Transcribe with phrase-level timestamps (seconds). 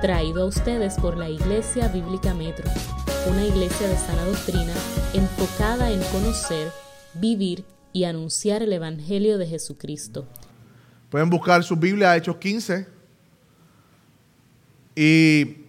[0.00, 2.70] traído a ustedes por la Iglesia Bíblica Metro,
[3.28, 4.72] una iglesia de sana doctrina
[5.12, 6.72] enfocada en conocer,
[7.14, 10.26] vivir y anunciar el Evangelio de Jesucristo.
[11.10, 12.88] Pueden buscar su Biblia, Hechos 15.
[14.96, 15.66] Y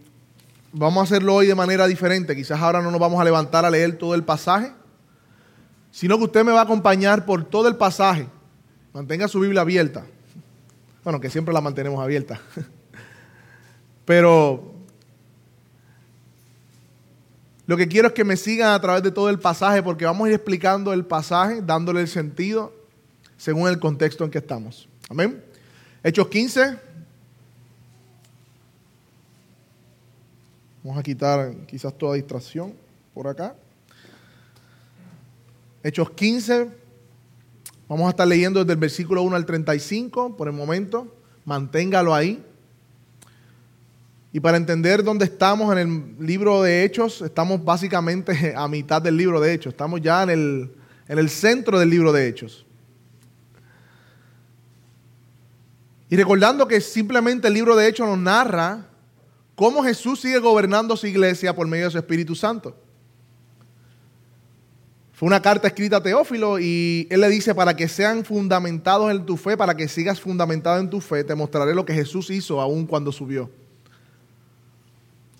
[0.72, 2.34] vamos a hacerlo hoy de manera diferente.
[2.34, 4.72] Quizás ahora no nos vamos a levantar a leer todo el pasaje,
[5.92, 8.28] sino que usted me va a acompañar por todo el pasaje.
[8.94, 10.06] Mantenga su Biblia abierta.
[11.04, 12.40] Bueno, que siempre la mantenemos abierta.
[14.06, 14.74] Pero
[17.68, 20.26] lo que quiero es que me sigan a través de todo el pasaje porque vamos
[20.26, 22.74] a ir explicando el pasaje, dándole el sentido
[23.38, 24.88] según el contexto en que estamos.
[25.10, 25.44] Amén.
[26.04, 26.78] Hechos 15.
[30.84, 32.74] Vamos a quitar quizás toda distracción
[33.14, 33.56] por acá.
[35.84, 36.70] Hechos 15.
[37.88, 41.08] Vamos a estar leyendo desde el versículo 1 al 35 por el momento.
[41.46, 42.44] Manténgalo ahí.
[44.34, 45.78] Y para entender dónde estamos en
[46.18, 49.74] el libro de Hechos, estamos básicamente a mitad del libro de Hechos.
[49.74, 50.72] Estamos ya en el,
[51.08, 52.66] en el centro del libro de Hechos.
[56.10, 58.88] Y recordando que simplemente el libro de Hechos nos narra
[59.56, 62.76] cómo Jesús sigue gobernando su iglesia por medio de su Espíritu Santo.
[65.14, 69.26] Fue una carta escrita a Teófilo y él le dice, para que sean fundamentados en
[69.26, 72.60] tu fe, para que sigas fundamentado en tu fe, te mostraré lo que Jesús hizo
[72.60, 73.50] aún cuando subió.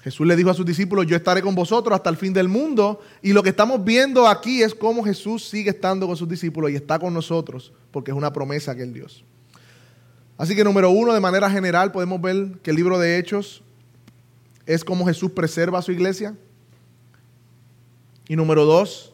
[0.04, 3.02] Jesús le dijo a sus discípulos, yo estaré con vosotros hasta el fin del mundo.
[3.22, 6.76] Y lo que estamos viendo aquí es cómo Jesús sigue estando con sus discípulos y
[6.76, 9.24] está con nosotros, porque es una promesa que Él Dios.
[10.38, 13.62] Así que número uno, de manera general, podemos ver que el libro de Hechos
[14.66, 16.36] es cómo Jesús preserva a su iglesia.
[18.28, 19.14] Y número dos,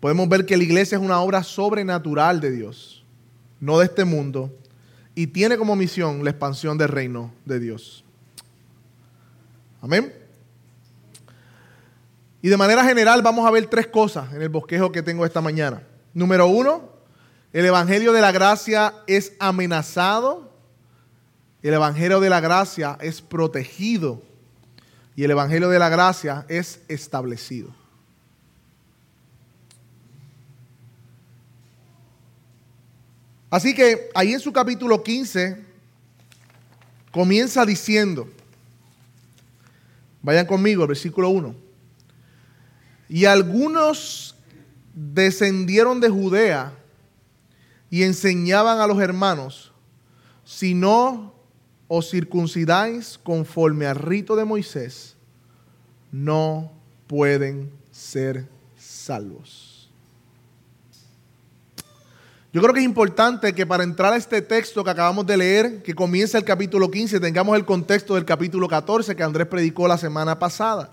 [0.00, 3.04] podemos ver que la iglesia es una obra sobrenatural de Dios,
[3.60, 4.52] no de este mundo,
[5.14, 8.04] y tiene como misión la expansión del reino de Dios.
[9.80, 10.14] Amén.
[12.42, 15.40] Y de manera general vamos a ver tres cosas en el bosquejo que tengo esta
[15.40, 15.82] mañana.
[16.14, 16.90] Número uno,
[17.52, 20.50] el Evangelio de la Gracia es amenazado.
[21.62, 24.22] El Evangelio de la Gracia es protegido.
[25.16, 27.74] Y el Evangelio de la Gracia es establecido.
[33.50, 35.58] Así que ahí en su capítulo 15
[37.10, 38.28] comienza diciendo,
[40.22, 41.54] Vayan conmigo, versículo 1.
[43.08, 44.34] Y algunos
[44.94, 46.72] descendieron de Judea
[47.90, 49.72] y enseñaban a los hermanos,
[50.44, 51.34] si no
[51.88, 55.16] os circuncidáis conforme al rito de Moisés,
[56.12, 56.70] no
[57.06, 59.69] pueden ser salvos.
[62.52, 65.82] Yo creo que es importante que para entrar a este texto que acabamos de leer,
[65.84, 69.96] que comienza el capítulo 15, tengamos el contexto del capítulo 14 que Andrés predicó la
[69.96, 70.90] semana pasada.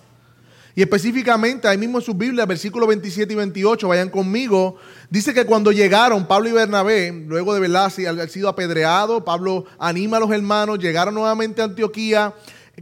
[0.75, 4.75] Y específicamente, ahí mismo en su Biblia, versículos 27 y 28, vayan conmigo,
[5.09, 10.17] dice que cuando llegaron Pablo y Bernabé, luego de verdad haber sido apedreado, Pablo anima
[10.17, 12.35] a los hermanos, llegaron nuevamente a Antioquía,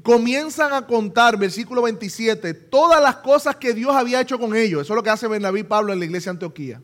[0.03, 4.81] comienzan a contar, versículo 27, todas las cosas que Dios había hecho con ellos.
[4.81, 6.81] Eso es lo que hace Bernabé y Pablo en la iglesia de Antioquía.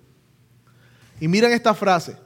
[1.22, 2.18] Y miren esta frase.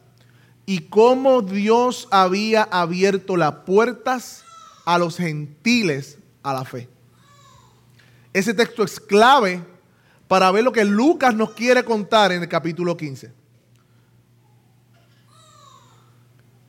[0.65, 4.43] Y cómo Dios había abierto las puertas
[4.85, 6.87] a los gentiles a la fe.
[8.31, 9.61] Ese texto es clave
[10.29, 13.33] para ver lo que Lucas nos quiere contar en el capítulo 15.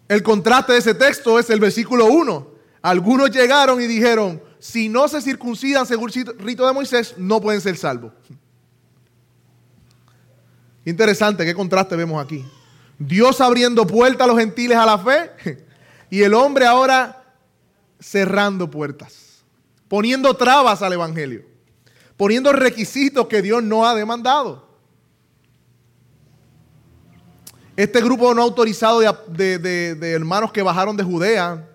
[0.08, 2.50] El contraste de ese texto es el versículo 1.
[2.82, 7.60] Algunos llegaron y dijeron, si no se circuncidan según el rito de Moisés, no pueden
[7.60, 8.12] ser salvos.
[10.86, 12.44] Interesante, qué contraste vemos aquí.
[12.96, 15.32] Dios abriendo puertas a los gentiles a la fe
[16.10, 17.24] y el hombre ahora
[17.98, 19.44] cerrando puertas,
[19.88, 21.44] poniendo trabas al Evangelio,
[22.16, 24.64] poniendo requisitos que Dios no ha demandado.
[27.76, 31.68] Este grupo no autorizado de, hermanos que bajaron de Judea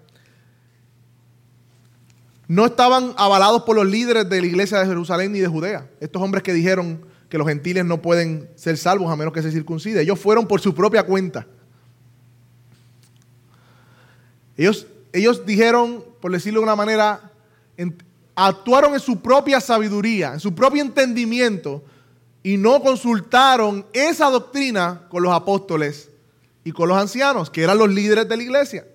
[2.47, 5.89] no estaban avalados por los líderes de la iglesia de Jerusalén ni de Judea.
[5.99, 9.53] Estos hombres que dijeron, que los gentiles no pueden ser salvos a menos que se
[9.53, 10.01] circuncide.
[10.01, 11.47] Ellos fueron por su propia cuenta.
[14.57, 17.31] Ellos, ellos dijeron, por decirlo de una manera,
[18.35, 21.85] actuaron en su propia sabiduría, en su propio entendimiento,
[22.43, 26.09] y no consultaron esa doctrina con los apóstoles
[26.65, 28.85] y con los ancianos, que eran los líderes de la iglesia.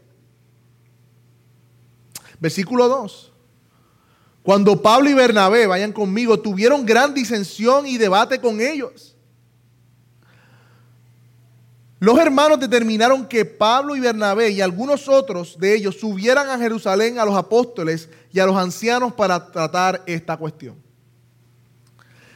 [2.38, 3.32] Versículo 2.
[4.46, 9.16] Cuando Pablo y Bernabé, vayan conmigo, tuvieron gran disensión y debate con ellos.
[11.98, 17.18] Los hermanos determinaron que Pablo y Bernabé y algunos otros de ellos subieran a Jerusalén
[17.18, 20.76] a los apóstoles y a los ancianos para tratar esta cuestión.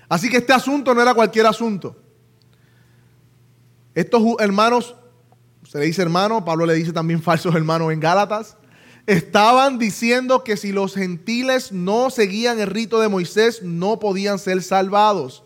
[0.08, 1.96] Así que este asunto no era cualquier asunto.
[3.94, 4.96] Estos hermanos,
[5.62, 8.56] se le dice hermano, Pablo le dice también falsos hermanos en Gálatas,
[9.10, 14.62] estaban diciendo que si los gentiles no seguían el rito de Moisés, no podían ser
[14.62, 15.42] salvados.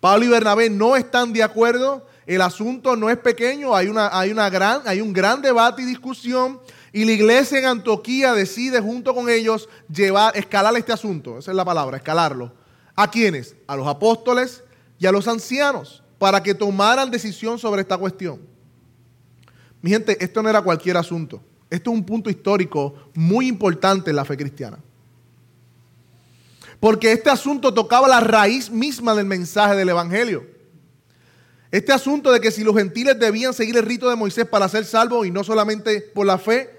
[0.00, 2.04] Pablo y Bernabé no están de acuerdo.
[2.26, 5.84] El asunto no es pequeño, hay, una, hay, una gran, hay un gran debate y
[5.84, 6.60] discusión.
[6.92, 11.38] Y la iglesia en Antioquía decide junto con ellos llevar, escalar este asunto.
[11.38, 12.52] Esa es la palabra, escalarlo.
[12.96, 13.54] ¿A quiénes?
[13.68, 14.64] A los apóstoles
[14.98, 18.40] y a los ancianos para que tomaran decisión sobre esta cuestión.
[19.82, 21.40] Mi gente, esto no era cualquier asunto.
[21.70, 24.78] Esto es un punto histórico muy importante en la fe cristiana.
[26.80, 30.46] Porque este asunto tocaba la raíz misma del mensaje del Evangelio.
[31.70, 34.84] Este asunto de que si los gentiles debían seguir el rito de Moisés para ser
[34.84, 36.78] salvos y no solamente por la fe,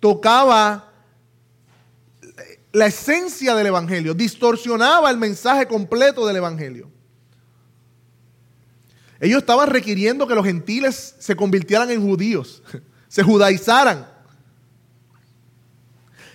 [0.00, 0.92] tocaba
[2.72, 6.90] la esencia del Evangelio, distorsionaba el mensaje completo del Evangelio.
[9.20, 12.62] Ellos estaban requiriendo que los gentiles se convirtieran en judíos,
[13.12, 14.06] se judaizaran.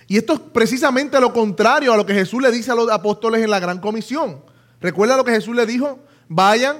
[0.06, 3.42] Y esto es precisamente lo contrario a lo que Jesús le dice a los apóstoles
[3.42, 4.44] en la gran comisión.
[4.80, 5.98] ¿Recuerda lo que Jesús le dijo?
[6.28, 6.76] Vayan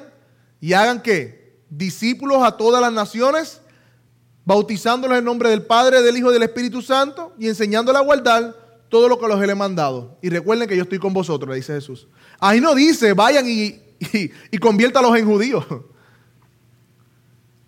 [0.61, 1.59] y hagan qué?
[1.69, 3.61] Discípulos a todas las naciones,
[4.45, 8.55] bautizándolos en nombre del Padre, del Hijo y del Espíritu Santo y enseñándoles a guardar
[8.89, 10.17] todo lo que los he mandado.
[10.23, 12.07] Y recuerden que yo estoy con vosotros, le dice Jesús.
[12.39, 13.83] Ahí no dice, vayan y,
[14.53, 15.67] y, conviértalos en judíos.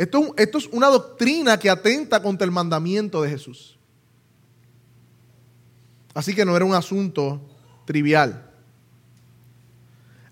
[0.00, 3.76] Esto, esto es una doctrina que atenta contra el mandamiento de Jesús.
[6.14, 7.38] Así que no era un asunto
[7.84, 8.50] trivial.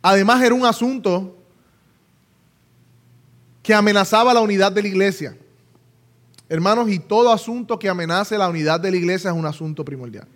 [0.00, 1.36] Además era un asunto
[3.62, 5.36] que amenazaba la unidad de la iglesia.
[6.48, 10.26] Hermanos, y todo asunto que amenace la unidad de la iglesia es un asunto primordial.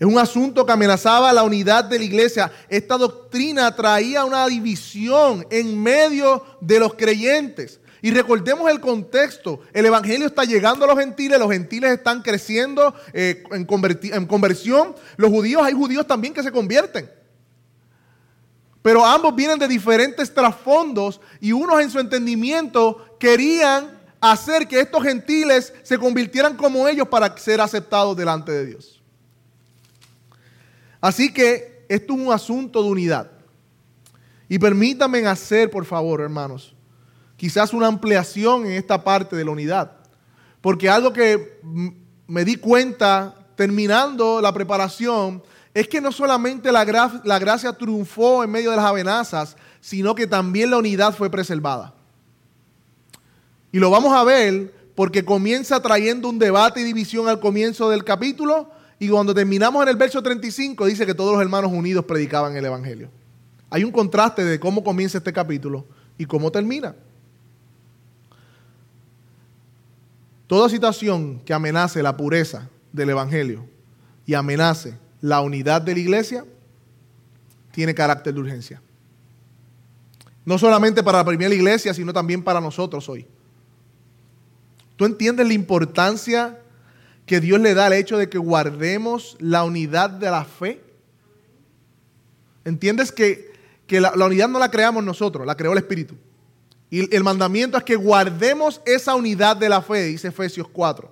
[0.00, 2.50] Es un asunto que amenazaba la unidad de la iglesia.
[2.70, 7.78] Esta doctrina traía una división en medio de los creyentes.
[8.00, 9.60] Y recordemos el contexto.
[9.74, 13.68] El Evangelio está llegando a los gentiles, los gentiles están creciendo eh, en,
[14.14, 14.96] en conversión.
[15.18, 17.10] Los judíos, hay judíos también que se convierten.
[18.80, 25.02] Pero ambos vienen de diferentes trasfondos y unos en su entendimiento querían hacer que estos
[25.02, 28.99] gentiles se convirtieran como ellos para ser aceptados delante de Dios.
[31.00, 33.30] Así que esto es un asunto de unidad.
[34.48, 36.74] Y permítanme hacer, por favor, hermanos,
[37.36, 39.92] quizás una ampliación en esta parte de la unidad.
[40.60, 41.60] Porque algo que
[42.26, 45.42] me di cuenta terminando la preparación
[45.72, 46.84] es que no solamente la,
[47.24, 51.94] la gracia triunfó en medio de las amenazas, sino que también la unidad fue preservada.
[53.72, 58.04] Y lo vamos a ver porque comienza trayendo un debate y división al comienzo del
[58.04, 58.70] capítulo,
[59.02, 62.66] y cuando terminamos en el verso 35 dice que todos los hermanos unidos predicaban el
[62.66, 63.10] Evangelio.
[63.70, 65.86] Hay un contraste de cómo comienza este capítulo
[66.18, 66.94] y cómo termina.
[70.46, 73.64] Toda situación que amenace la pureza del Evangelio
[74.26, 76.44] y amenace la unidad de la iglesia
[77.72, 78.82] tiene carácter de urgencia.
[80.44, 83.26] No solamente para la primera iglesia, sino también para nosotros hoy.
[84.96, 86.59] ¿Tú entiendes la importancia
[87.30, 90.82] que Dios le da al hecho de que guardemos la unidad de la fe.
[92.64, 93.52] ¿Entiendes que,
[93.88, 96.16] la, la, unidad no la creamos nosotros, la creó el Espíritu?
[96.90, 101.08] Y el mandamiento es que guardemos esa unidad de la fe, dice Efesios 4.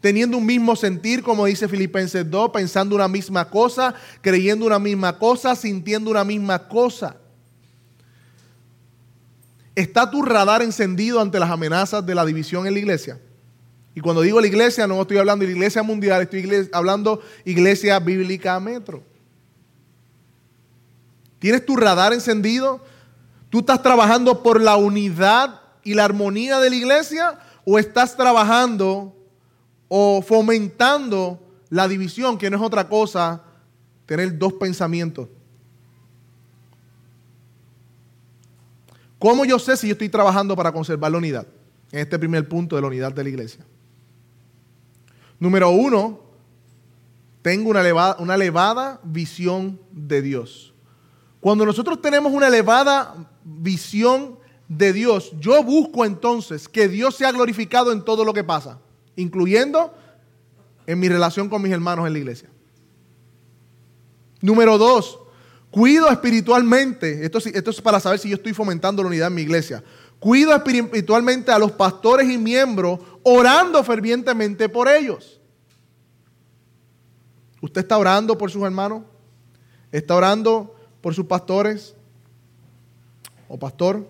[0.00, 5.18] Teniendo un mismo sentir, como dice Filipenses 2, pensando una misma cosa, creyendo una misma
[5.18, 7.16] cosa, sintiendo una misma cosa.
[9.74, 13.18] ¿Está tu radar encendido ante las amenazas de la división en la iglesia?
[13.96, 17.98] Y cuando digo la iglesia, no estoy hablando de la iglesia mundial, estoy hablando iglesia
[17.98, 19.02] bíblica metro.
[21.38, 22.84] ¿Tienes tu radar encendido?
[23.48, 27.38] ¿Tú estás trabajando por la unidad y la armonía de la iglesia?
[27.64, 29.16] ¿O estás trabajando
[29.88, 33.44] o fomentando la división, que no es otra cosa
[34.04, 35.26] tener dos pensamientos?
[39.18, 41.46] ¿Cómo yo sé si yo estoy trabajando para conservar la unidad?
[41.92, 43.64] En este primer punto de la unidad de la iglesia.
[45.38, 46.20] Número uno,
[47.42, 50.74] tengo una elevada, una elevada visión de Dios.
[51.40, 53.14] Cuando nosotros tenemos una elevada
[53.44, 54.38] visión
[54.68, 58.80] de Dios, yo busco entonces que Dios sea glorificado en todo lo que pasa,
[59.14, 59.94] incluyendo
[60.86, 62.48] en mi relación con mis hermanos en la iglesia.
[64.40, 65.20] Número dos,
[65.70, 69.42] cuido espiritualmente, esto, esto es para saber si yo estoy fomentando la unidad en mi
[69.42, 69.84] iglesia,
[70.18, 75.40] Cuido espiritualmente a los pastores y miembros, orando fervientemente por ellos.
[77.60, 79.02] ¿Usted está orando por sus hermanos?
[79.90, 81.96] ¿Está orando por sus pastores?
[83.48, 84.06] ¿O pastor?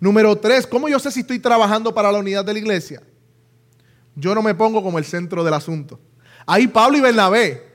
[0.00, 3.02] Número tres, ¿cómo yo sé si estoy trabajando para la unidad de la iglesia?
[4.14, 6.00] Yo no me pongo como el centro del asunto.
[6.46, 7.66] Ahí Pablo y Bernabé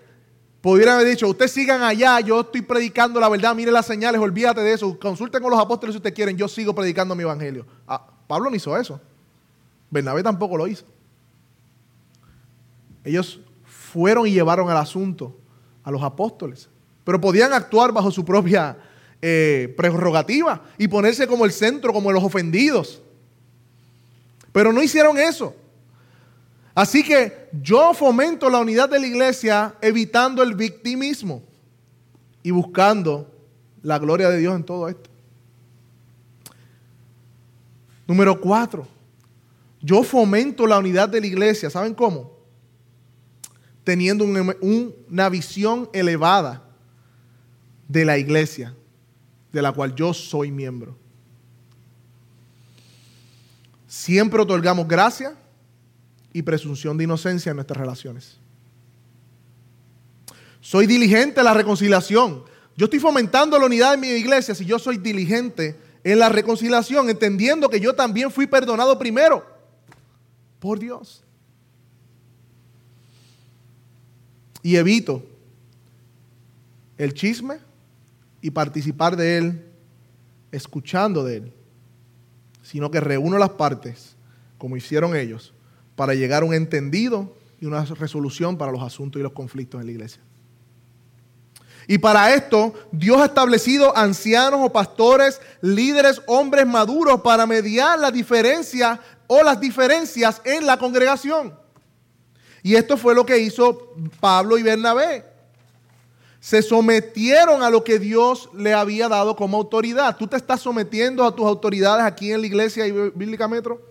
[0.60, 4.62] pudieran haber dicho, ustedes sigan allá, yo estoy predicando la verdad, miren las señales, olvídate
[4.62, 7.68] de eso, consulten con los apóstoles si ustedes quieren, yo sigo predicando mi evangelio.
[7.88, 9.00] Ah, Pablo no hizo eso.
[9.92, 10.86] Bernabé tampoco lo hizo.
[13.04, 15.38] Ellos fueron y llevaron el asunto
[15.84, 16.70] a los apóstoles,
[17.04, 18.78] pero podían actuar bajo su propia
[19.22, 23.02] eh, prerrogativa y ponerse como el centro, como los ofendidos.
[24.52, 25.56] Pero no hicieron eso.
[26.74, 31.44] Así que yo fomento la unidad de la iglesia evitando el victimismo
[32.44, 33.30] y buscando
[33.82, 35.10] la gloria de Dios en todo esto.
[38.08, 38.88] Número cuatro,
[39.82, 41.70] yo fomento la unidad de la iglesia.
[41.70, 42.40] ¿Saben cómo?
[43.84, 46.64] Teniendo una visión elevada
[47.88, 48.76] de la iglesia
[49.52, 50.96] de la cual yo soy miembro.
[53.88, 55.36] Siempre otorgamos gracia
[56.32, 58.38] y presunción de inocencia en nuestras relaciones.
[60.62, 62.44] Soy diligente en la reconciliación.
[62.78, 67.10] Yo estoy fomentando la unidad de mi iglesia si yo soy diligente en la reconciliación,
[67.10, 69.61] entendiendo que yo también fui perdonado primero
[70.62, 71.24] por Dios.
[74.64, 75.24] Y evito
[76.98, 77.58] el chisme,
[78.42, 79.66] y participar de Él
[80.52, 81.54] escuchando de Él,
[82.62, 84.16] sino que reúno las partes,
[84.58, 85.54] como hicieron ellos,
[85.96, 89.88] para llegar a un entendido y una resolución para los asuntos y los conflictos en
[89.88, 90.22] la iglesia.
[91.88, 98.12] Y para esto, Dios ha establecido ancianos o pastores, líderes, hombres maduros para mediar la
[98.12, 99.00] diferencia
[99.34, 101.58] o las diferencias en la congregación.
[102.62, 105.24] Y esto fue lo que hizo Pablo y Bernabé
[106.42, 110.18] se sometieron a lo que Dios le había dado como autoridad.
[110.18, 113.82] ¿Tú te estás sometiendo a tus autoridades aquí en la iglesia y Bíblica Metro?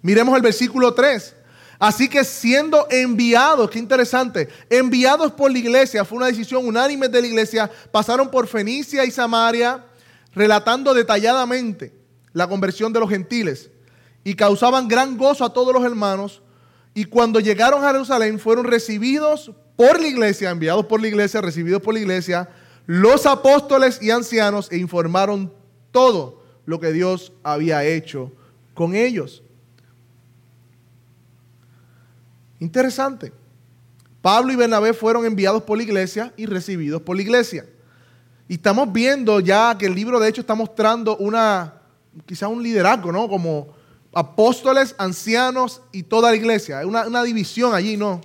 [0.00, 1.34] Miremos el versículo 3.
[1.80, 7.20] Así que siendo enviados, qué interesante, enviados por la iglesia, fue una decisión unánime de
[7.20, 9.84] la iglesia, pasaron por Fenicia y Samaria,
[10.32, 11.92] relatando detalladamente
[12.32, 13.71] la conversión de los gentiles
[14.24, 16.42] y causaban gran gozo a todos los hermanos.
[16.94, 21.82] Y cuando llegaron a Jerusalén fueron recibidos por la iglesia, enviados por la iglesia, recibidos
[21.82, 22.48] por la iglesia,
[22.86, 25.52] los apóstoles y ancianos e informaron
[25.90, 28.32] todo lo que Dios había hecho
[28.74, 29.42] con ellos.
[32.60, 33.32] Interesante.
[34.20, 37.66] Pablo y Bernabé fueron enviados por la iglesia y recibidos por la iglesia.
[38.48, 41.74] Y estamos viendo ya que el libro de hecho está mostrando una,
[42.24, 43.28] quizá un liderazgo, ¿no?
[43.28, 43.74] Como
[44.14, 46.86] apóstoles, ancianos y toda la iglesia.
[46.86, 48.20] Una, una división allí, ¿no?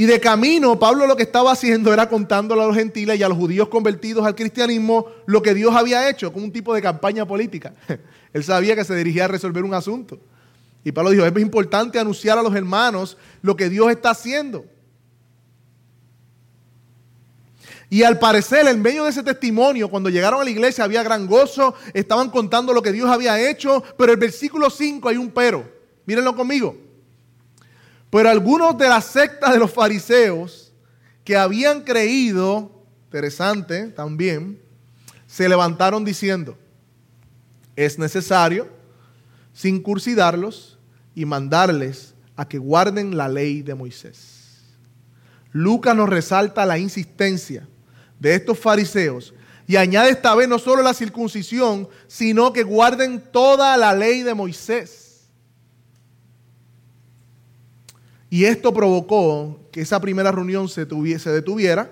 [0.00, 3.28] Y de camino, Pablo lo que estaba haciendo era contándole a los gentiles y a
[3.28, 7.26] los judíos convertidos al cristianismo lo que Dios había hecho, como un tipo de campaña
[7.26, 7.74] política.
[8.32, 10.20] Él sabía que se dirigía a resolver un asunto.
[10.84, 14.64] Y Pablo dijo, es importante anunciar a los hermanos lo que Dios está haciendo.
[17.90, 21.26] Y al parecer, en medio de ese testimonio, cuando llegaron a la iglesia había gran
[21.26, 25.70] gozo, estaban contando lo que Dios había hecho, pero el versículo 5 hay un pero.
[26.04, 26.76] Mírenlo conmigo.
[28.10, 30.72] Pero algunos de la secta de los fariseos
[31.24, 34.60] que habían creído, interesante también,
[35.26, 36.58] se levantaron diciendo,
[37.76, 38.68] es necesario
[39.54, 40.78] circuncidarlos
[41.14, 44.62] y mandarles a que guarden la ley de Moisés.
[45.52, 47.66] Lucas nos resalta la insistencia
[48.18, 49.32] de estos fariseos
[49.68, 54.32] y añade esta vez no solo la circuncisión, sino que guarden toda la ley de
[54.32, 55.28] Moisés.
[58.30, 61.90] Y esto provocó que esa primera reunión se, tuviese, detuviera.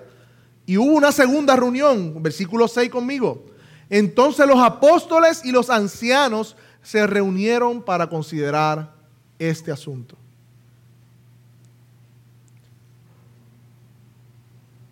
[0.65, 3.45] Y hubo una segunda reunión, versículo 6 conmigo.
[3.91, 8.91] Entonces los apóstoles y los ancianos se reunieron para considerar
[9.37, 10.17] este asunto.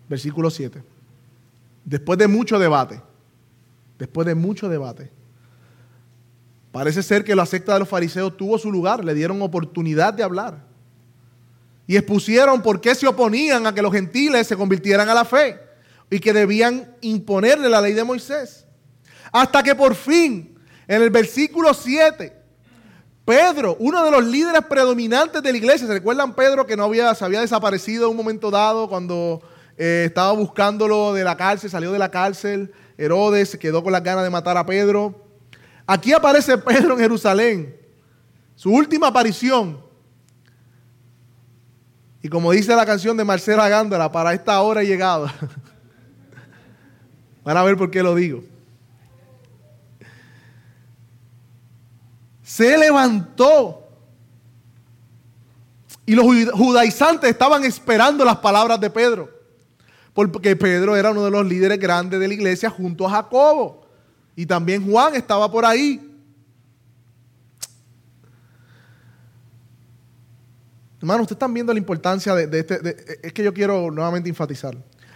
[0.07, 0.94] Versículo 7.
[1.85, 2.99] Después de mucho debate,
[3.99, 5.11] después de mucho debate,
[6.71, 10.23] parece ser que la secta de los fariseos tuvo su lugar, le dieron oportunidad de
[10.23, 10.65] hablar
[11.85, 15.59] y expusieron por qué se oponían a que los gentiles se convirtieran a la fe
[16.09, 18.65] y que debían imponerle la ley de Moisés.
[19.31, 22.33] Hasta que por fin, en el versículo 7,
[23.25, 27.13] Pedro, uno de los líderes predominantes de la iglesia, ¿se recuerdan Pedro que no había,
[27.13, 29.41] se había desaparecido en un momento dado cuando
[29.77, 34.23] eh, estaba buscándolo de la cárcel, salió de la cárcel Herodes quedó con las ganas
[34.23, 35.23] de matar a Pedro.
[35.85, 37.77] Aquí aparece Pedro en Jerusalén,
[38.55, 39.83] su última aparición.
[42.21, 45.27] Y como dice la canción de Marcela Gándara, para esta hora he llegado.
[47.43, 48.43] Van a ver por qué lo digo.
[52.41, 53.83] Se levantó.
[56.07, 59.29] Y los judaizantes estaban esperando las palabras de Pedro.
[60.15, 63.85] Porque Pedro era uno de los líderes grandes de la iglesia junto a Jacobo.
[64.33, 66.13] Y también Juan estaba por ahí.
[70.99, 73.27] Hermano, ustedes están viendo la importancia de, este.
[73.27, 74.75] es que yo quiero nuevamente enfatizar.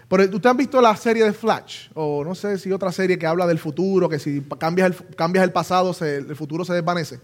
[0.10, 1.88] ¿Ustedes han visto la serie de Flash?
[1.94, 5.46] O no sé si otra serie que habla del futuro, que si cambias el, cambias
[5.46, 7.22] el pasado, el futuro se desvanece.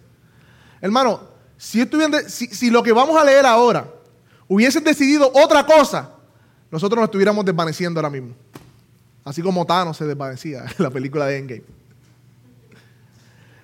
[0.80, 1.20] Hermano,
[1.58, 1.86] si,
[2.28, 3.88] si, si lo que vamos a leer ahora
[4.48, 6.15] hubiesen decidido otra cosa,
[6.72, 8.36] nosotros nos estuviéramos desvaneciendo ahora mismo.
[9.24, 11.64] Así como Thanos se desvanecía en la película de Endgame.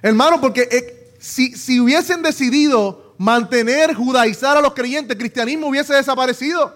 [0.02, 5.94] Hermano, porque eh, si, si hubiesen decidido mantener, judaizar a los creyentes, el cristianismo hubiese
[5.94, 6.76] desaparecido.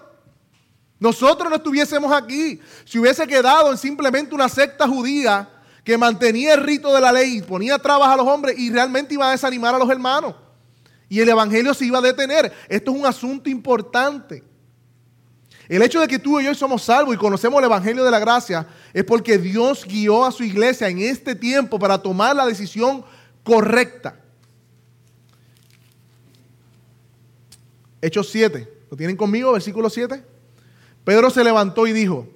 [0.98, 2.60] Nosotros no estuviésemos aquí.
[2.84, 5.48] Si hubiese quedado en simplemente una secta judía
[5.84, 9.28] que mantenía el rito de la ley, ponía trabas a los hombres y realmente iba
[9.28, 10.34] a desanimar a los hermanos.
[11.08, 12.52] Y el evangelio se iba a detener.
[12.68, 14.42] Esto es un asunto importante.
[15.68, 18.20] El hecho de que tú y yo somos salvos y conocemos el Evangelio de la
[18.20, 23.04] Gracia es porque Dios guió a su iglesia en este tiempo para tomar la decisión
[23.42, 24.20] correcta.
[28.00, 28.72] Hechos 7.
[28.90, 29.52] ¿Lo tienen conmigo?
[29.52, 30.22] Versículo 7.
[31.04, 32.28] Pedro se levantó y dijo,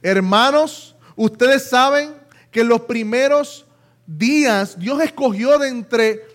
[0.00, 2.14] hermanos, ustedes saben
[2.50, 3.66] que en los primeros
[4.06, 6.26] días Dios escogió de entre,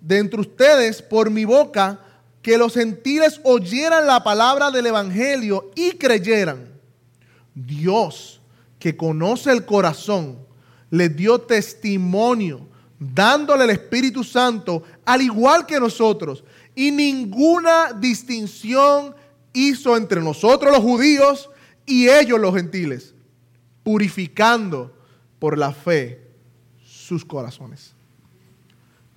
[0.00, 2.00] de entre ustedes por mi boca
[2.42, 6.68] que los gentiles oyeran la palabra del Evangelio y creyeran.
[7.54, 8.40] Dios,
[8.78, 10.38] que conoce el corazón,
[10.90, 12.66] les dio testimonio,
[12.98, 16.44] dándole el Espíritu Santo, al igual que nosotros
[16.74, 19.14] y ninguna distinción
[19.52, 21.50] hizo entre nosotros los judíos
[21.84, 23.14] y ellos los gentiles,
[23.82, 24.94] purificando
[25.38, 26.28] por la fe
[26.84, 27.92] sus corazones.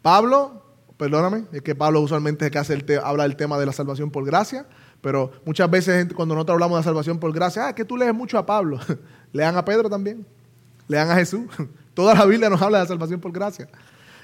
[0.01, 0.62] Pablo,
[1.03, 4.65] perdóname, es que Pablo usualmente hace el habla del tema de la salvación por gracia,
[5.01, 8.13] pero muchas veces cuando nosotros hablamos de salvación por gracia, ah, es que tú lees
[8.13, 8.79] mucho a Pablo,
[9.33, 10.25] lean a Pedro también,
[10.87, 11.43] lean a Jesús,
[11.93, 13.67] toda la Biblia nos habla de salvación por gracia.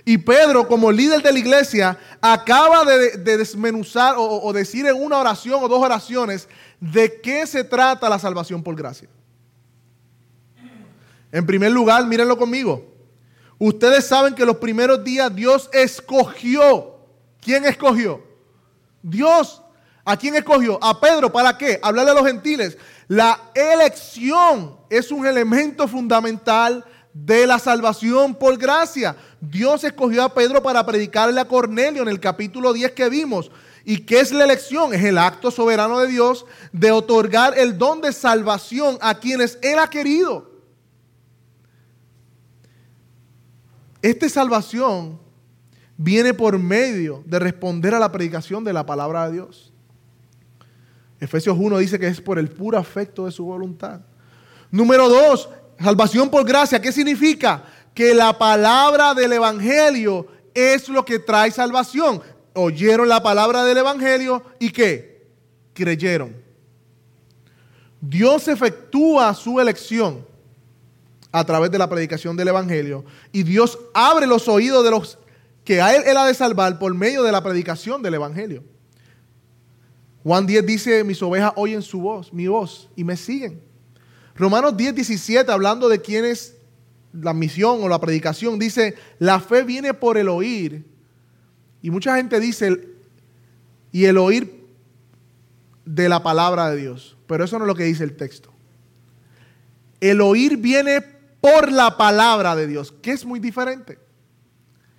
[0.05, 5.61] Y Pedro, como líder de la iglesia, acaba de, desmenuzar o, decir en una oración
[5.61, 6.47] o dos oraciones
[6.79, 9.09] de qué se trata la salvación por gracia.
[11.29, 12.89] En primer lugar, mírenlo conmigo.
[13.59, 16.95] Ustedes saben que los primeros días Dios escogió.
[17.41, 18.23] ¿Quién escogió?
[19.03, 19.61] Dios.
[20.05, 20.81] ¿A quién escogió?
[20.81, 21.31] A Pedro.
[21.31, 21.77] ¿Para qué?
[21.83, 22.77] Hablarle a los gentiles.
[23.09, 29.17] La elección es un elemento fundamental de la salvación por gracia.
[29.41, 33.51] Dios escogió a Pedro para predicarle a Cornelio en el capítulo 10 que vimos.
[33.83, 34.93] ¿Y qué es la elección?
[34.93, 39.79] Es el acto soberano de Dios de otorgar el don de salvación a quienes Él
[39.79, 40.48] ha querido.
[44.01, 45.19] Esta salvación
[45.97, 49.73] viene por medio de responder a la predicación de la palabra de Dios.
[51.19, 54.01] Efesios 1 dice que es por el puro afecto de su voluntad.
[54.71, 56.81] Número 2, salvación por gracia.
[56.81, 57.63] ¿Qué significa?
[57.99, 62.21] que la palabra del Evangelio es lo que trae salvación.
[62.53, 65.27] Oyeron la palabra del Evangelio y qué?
[65.73, 66.33] Creyeron.
[67.99, 70.25] Dios efectúa su elección
[71.31, 75.19] a través de la predicación del Evangelio y Dios abre los oídos de los
[75.63, 78.63] que a Él, Él ha de salvar por medio de la predicación del Evangelio.
[80.23, 83.61] Juan 10 dice, mis ovejas oyen su voz, mi voz, y me siguen.
[84.35, 86.55] Romanos 10, 17, hablando de quienes
[87.13, 90.85] la misión o la predicación, dice, la fe viene por el oír.
[91.81, 92.89] Y mucha gente dice,
[93.91, 94.65] y el oír
[95.85, 97.17] de la palabra de Dios.
[97.27, 98.51] Pero eso no es lo que dice el texto.
[99.99, 101.03] El oír viene
[101.41, 103.99] por la palabra de Dios, que es muy diferente.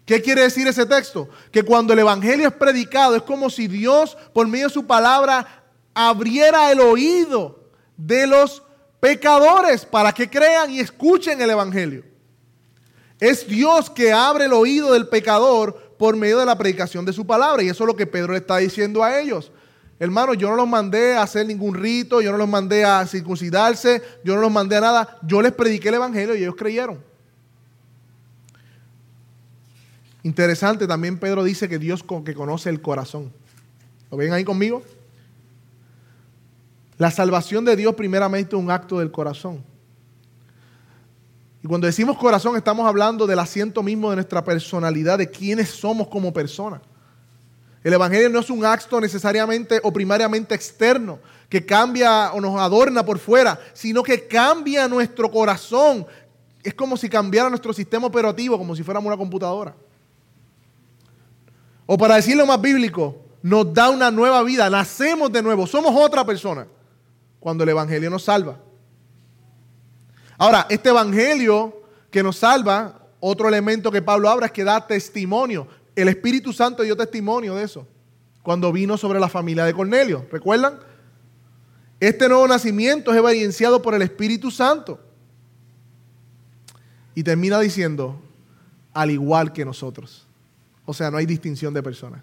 [0.05, 1.29] ¿Qué quiere decir ese texto?
[1.53, 5.65] Que cuando el Evangelio es predicado es como si Dios, por medio de su palabra,
[5.95, 7.61] abriera el oído
[7.97, 8.63] de los
[8.99, 12.05] pecadores para que crean y escuchen el Evangelio.
[13.21, 17.27] Es Dios que abre el oído del pecador por medio de la predicación de su
[17.27, 17.63] palabra.
[17.63, 19.53] Y eso es lo que Pedro le está diciendo a ellos.
[20.01, 24.03] Hermano, yo no los mandé a hacer ningún rito, yo no los mandé a circuncidarse,
[24.25, 25.19] yo no los mandé a nada.
[25.23, 27.05] Yo les prediqué el Evangelio y ellos creyeron.
[30.23, 33.31] Interesante, también Pedro dice que Dios que conoce el corazón.
[34.11, 34.83] ¿Lo ven ahí conmigo?
[36.97, 39.63] La salvación de Dios primeramente es un acto del corazón.
[41.63, 46.09] Y cuando decimos corazón estamos hablando del asiento mismo de nuestra personalidad, de quiénes somos
[46.09, 46.81] como personas.
[47.83, 53.05] El Evangelio no es un acto necesariamente o primariamente externo que cambia o nos adorna
[53.05, 56.07] por fuera, sino que cambia nuestro corazón.
[56.63, 59.75] Es como si cambiara nuestro sistema operativo, como si fuéramos una computadora.
[61.87, 66.25] O para decirlo más bíblico, nos da una nueva vida, nacemos de nuevo, somos otra
[66.25, 66.67] persona
[67.41, 68.59] cuando el Evangelio nos salva.
[70.39, 75.67] Ahora, este Evangelio que nos salva, otro elemento que Pablo habla es que da testimonio.
[75.97, 77.87] El Espíritu Santo dio testimonio de eso
[78.43, 80.27] cuando vino sobre la familia de Cornelio.
[80.31, 80.79] ¿Recuerdan?
[81.99, 84.99] Este nuevo nacimiento es evidenciado por el Espíritu Santo.
[87.15, 88.21] Y termina diciendo,
[88.95, 90.27] al igual que nosotros.
[90.87, 92.23] O sea, no hay distinción de personas.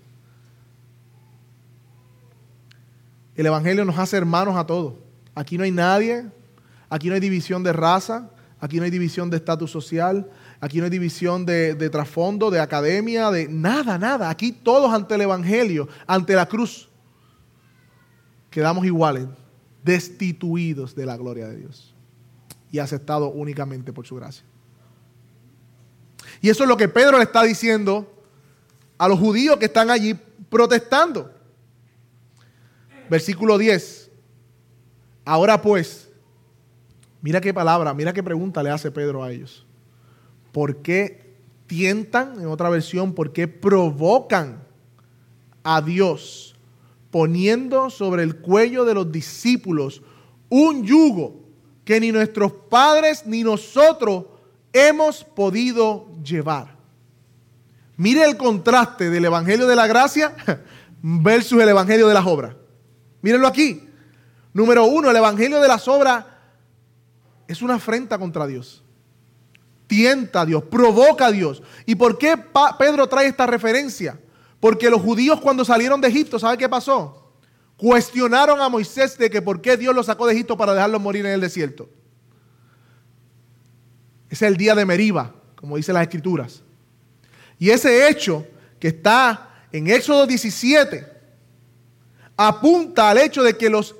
[3.35, 4.95] El Evangelio nos hace hermanos a todos.
[5.35, 6.25] Aquí no hay nadie,
[6.89, 10.27] aquí no hay división de raza, aquí no hay división de estatus social,
[10.59, 14.29] aquí no hay división de, trasfondo, de academia, de nada, nada.
[14.29, 16.89] Aquí todos ante el Evangelio, ante la cruz,
[18.49, 19.27] quedamos iguales,
[19.83, 21.93] destituidos de la gloria de Dios
[22.71, 24.43] y aceptados únicamente por su gracia.
[26.41, 28.11] Y eso es lo que Pedro le está diciendo
[28.97, 30.17] a los judíos que están allí
[30.49, 31.31] protestando.
[33.09, 34.11] Versículo 10.
[35.23, 36.09] Ahora pues,
[37.21, 39.66] mira qué palabra, mira qué pregunta le hace Pedro a ellos.
[40.51, 41.35] ¿Por qué
[41.67, 44.63] tientan, en otra versión, por qué provocan
[45.63, 46.55] a Dios
[47.11, 50.01] poniendo sobre el cuello de los discípulos
[50.49, 51.43] un yugo
[51.83, 54.25] que ni nuestros padres ni nosotros
[54.73, 56.77] hemos podido llevar?
[57.97, 60.35] Mire el contraste del Evangelio de la Gracia
[61.01, 62.55] versus el Evangelio de las Obras.
[63.21, 63.83] Mírenlo aquí.
[64.53, 66.25] Número uno, el Evangelio de las Obras
[67.47, 68.83] es una afrenta contra Dios.
[69.87, 71.63] Tienta a Dios, provoca a Dios.
[71.85, 72.35] ¿Y por qué
[72.77, 74.19] Pedro trae esta referencia?
[74.59, 77.31] Porque los judíos cuando salieron de Egipto, ¿sabe qué pasó?
[77.77, 81.25] Cuestionaron a Moisés de que por qué Dios los sacó de Egipto para dejarlos morir
[81.25, 81.89] en el desierto.
[84.29, 86.63] Es el día de Meriba, como dice las escrituras.
[87.59, 88.45] Y ese hecho
[88.79, 91.17] que está en Éxodo 17
[92.35, 93.95] apunta al hecho de que los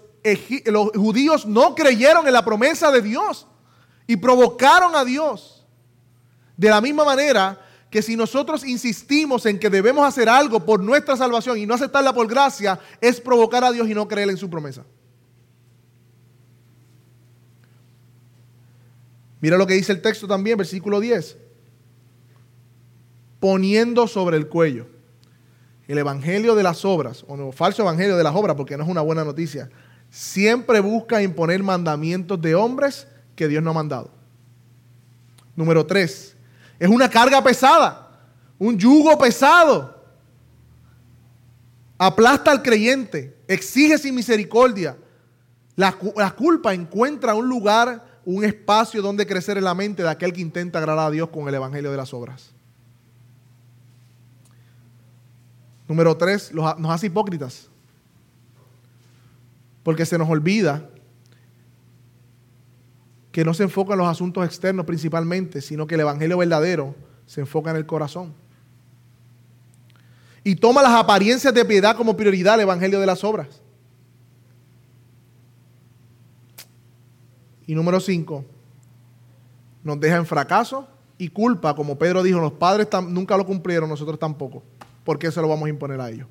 [0.96, 3.48] judíos no creyeron en la promesa de Dios
[4.06, 5.57] y provocaron a Dios.
[6.58, 11.16] De la misma manera que si nosotros insistimos en que debemos hacer algo por nuestra
[11.16, 14.50] salvación y no aceptarla por gracia, es provocar a Dios y no creer en su
[14.50, 14.84] promesa.
[19.40, 21.38] Mira lo que dice el texto también, versículo 10
[23.40, 24.88] poniendo sobre el cuello.
[25.88, 28.90] El evangelio de las obras, o no, falso evangelio de las obras, porque no es
[28.90, 29.70] una buena noticia,
[30.10, 34.12] siempre busca imponer mandamientos de hombres que Dios no ha mandado.
[35.56, 36.36] Número tres,
[36.80, 38.10] es una carga pesada,
[38.58, 39.96] un yugo pesado.
[41.98, 44.98] Aplasta al creyente, exige sin misericordia.
[45.76, 45.92] La,
[46.36, 50.80] culpa encuentra un lugar, un espacio donde crecer en la mente de aquel que intenta
[50.80, 52.52] agradar a Dios con el evangelio de las obras.
[55.88, 57.70] Número tres, nos hace hipócritas.
[59.84, 60.90] Porque se nos olvida
[63.38, 66.96] que no se enfoca en los asuntos externos principalmente, sino que el Evangelio verdadero
[67.28, 68.34] se enfoca en el corazón.
[70.44, 73.62] Y toma las apariencias de piedad como prioridad el Evangelio de las obras.
[77.68, 78.44] Y número cinco,
[79.84, 80.88] nos deja en fracaso
[81.20, 84.64] y culpa, como Pedro dijo, los padres nunca lo cumplieron, nosotros tampoco.
[85.04, 86.28] ¿por qué se lo vamos a imponer a ellos?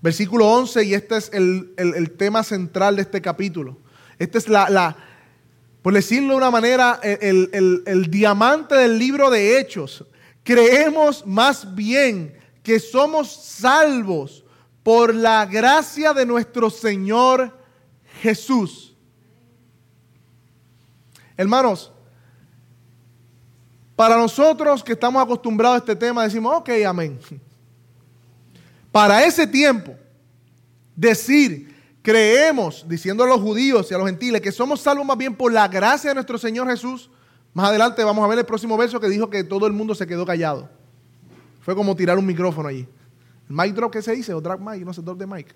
[0.00, 3.82] Versículo 11, y este es el, tema central de este capítulo.
[4.18, 4.96] Este es la,
[5.82, 10.04] por decirlo de una manera, el, el diamante del libro de Hechos.
[10.44, 14.44] Creemos más bien que somos salvos
[14.82, 17.56] por la gracia de nuestro Señor
[18.20, 18.94] Jesús.
[21.36, 21.92] Hermanos,
[23.96, 27.18] para nosotros que estamos acostumbrados a este tema, decimos, ok, amén.
[28.90, 29.94] Para ese tiempo,
[30.94, 31.71] decir,
[32.02, 35.52] creemos, diciendo a los judíos y a los gentiles, que somos salvos más bien por
[35.52, 37.10] la gracia de nuestro Señor Jesús.
[37.54, 40.06] Más adelante vamos a ver el próximo verso que dijo que todo el mundo se
[40.06, 40.68] quedó callado.
[41.60, 42.88] Fue como tirar un micrófono allí.
[43.48, 45.54] El mic drop que se dice, o drag mic, no sé, drop de mic.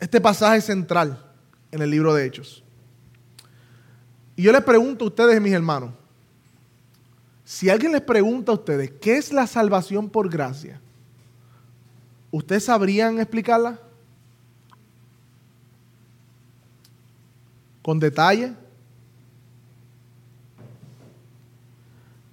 [0.00, 1.24] Este pasaje es central
[1.70, 2.62] en el libro de Hechos.
[4.36, 5.92] Y yo les pregunto a ustedes, mis hermanos,
[7.44, 10.80] si alguien les pregunta a ustedes, ¿qué es la salvación por gracia?
[12.30, 13.80] ¿Ustedes sabrían explicarla?
[17.88, 18.52] con detalle.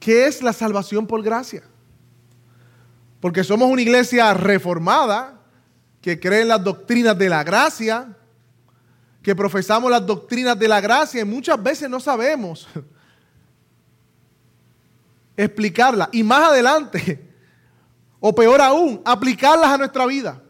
[0.02, 1.64] ¿Qué es la salvación por gracia?
[3.22, 5.40] Porque somos una iglesia reformada
[6.02, 8.18] que cree en las doctrinas de la gracia,
[9.24, 12.68] que profesamos las doctrinas de la gracia y muchas veces no sabemos
[15.38, 16.10] explicarlas.
[16.12, 17.25] Y más adelante,
[18.28, 20.42] o peor aún, aplicarlas a nuestra vida.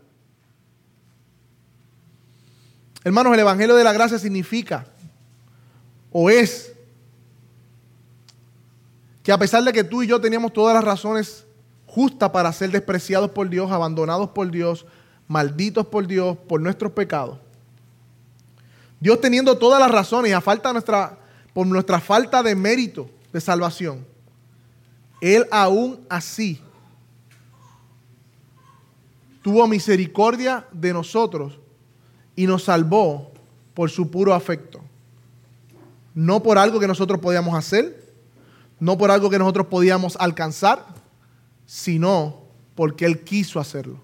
[3.03, 4.87] Hermanos, el Evangelio de la Gracia significa
[6.09, 6.71] o es
[9.23, 11.45] que a pesar de que tú y yo teníamos todas las razones
[11.85, 14.85] justas para ser despreciados por Dios, abandonados por Dios,
[15.27, 17.39] malditos por Dios, por nuestros pecados,
[19.01, 21.17] Dios teniendo todas las razones y a falta nuestra,
[21.53, 24.07] por nuestra falta de mérito de salvación,
[25.19, 26.61] Él aún así
[29.45, 31.59] tuvo misericordia de nosotros
[32.35, 33.31] y nos salvó
[33.75, 34.81] por su puro afecto.
[36.15, 38.11] No por algo que nosotros podíamos hacer,
[38.79, 40.83] no por algo que nosotros podíamos alcanzar,
[41.67, 42.41] sino
[42.73, 44.01] porque Él quiso hacerlo.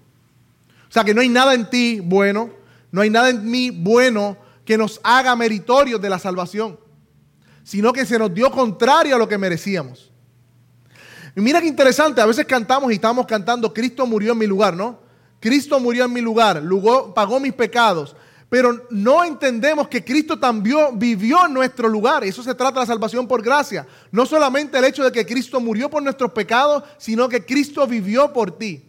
[0.88, 2.50] O sea que no hay nada en ti bueno,
[2.92, 6.78] no hay nada en mí bueno que nos haga meritorios de la salvación,
[7.64, 10.12] sino que se nos dio contrario a lo que merecíamos.
[11.34, 14.76] Y mira qué interesante, a veces cantamos y estamos cantando, Cristo murió en mi lugar,
[14.76, 15.01] ¿no?
[15.42, 16.62] Cristo murió en mi lugar,
[17.16, 18.14] pagó mis pecados,
[18.48, 22.22] pero no entendemos que Cristo también vivió en nuestro lugar.
[22.22, 23.84] Eso se trata de la salvación por gracia.
[24.12, 28.32] No solamente el hecho de que Cristo murió por nuestros pecados, sino que Cristo vivió
[28.32, 28.84] por ti.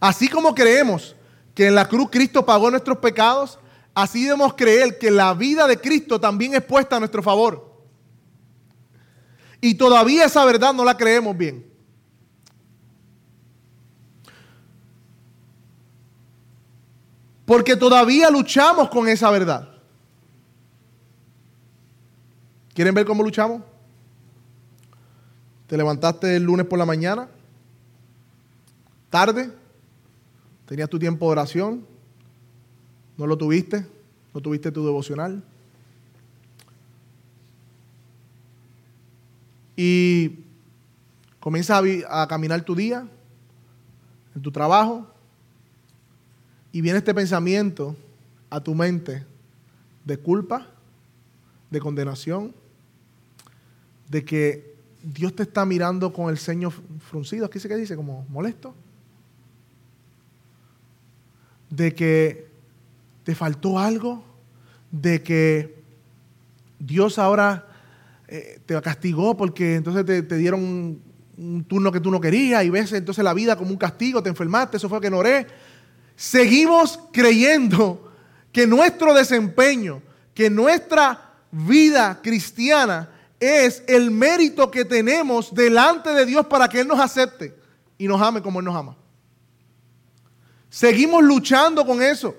[0.00, 1.14] Así como creemos
[1.54, 3.60] que en la cruz Cristo pagó nuestros pecados,
[3.94, 7.84] así debemos creer que la vida de Cristo también es puesta a nuestro favor.
[9.60, 11.69] Y todavía esa verdad no la creemos bien.
[17.50, 19.68] Porque todavía luchamos con esa verdad.
[22.72, 23.62] ¿Quieren ver cómo luchamos?
[25.66, 27.28] Te levantaste el lunes por la mañana,
[29.08, 29.50] tarde,
[30.64, 31.84] tenías tu tiempo de oración,
[33.16, 33.84] no lo tuviste,
[34.32, 35.42] no tuviste tu devocional.
[39.74, 40.38] Y
[41.40, 43.08] comienzas a, a caminar tu día,
[44.36, 45.04] en tu trabajo,
[46.72, 47.96] y viene este pensamiento
[48.48, 49.24] a tu mente
[50.04, 50.66] de culpa,
[51.70, 52.54] de condenación,
[54.08, 57.96] de que Dios te está mirando con el ceño fruncido, ¿qué dice que dice?
[57.96, 58.74] Como molesto.
[61.70, 62.48] De que
[63.24, 64.24] te faltó algo,
[64.90, 65.80] de que
[66.78, 67.66] Dios ahora
[68.28, 70.62] eh, te castigó porque entonces te, dieron
[71.36, 74.28] un, turno que tú no querías y ves entonces la vida como un castigo, te
[74.28, 75.46] enfermaste, eso fue que no oré
[76.20, 78.12] seguimos creyendo
[78.52, 80.02] que nuestro desempeño,
[80.34, 83.08] que nuestra vida cristiana
[83.40, 87.56] es el mérito que tenemos delante de Dios para que Él nos acepte
[87.96, 88.98] y nos ame como Él nos ama.
[90.68, 92.36] Seguimos luchando con eso.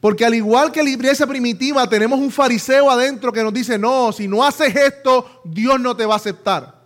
[0.00, 4.12] Porque al igual que la iglesia primitiva, tenemos un fariseo adentro que nos dice, no,
[4.12, 6.81] si no haces esto, Dios no te va a aceptar.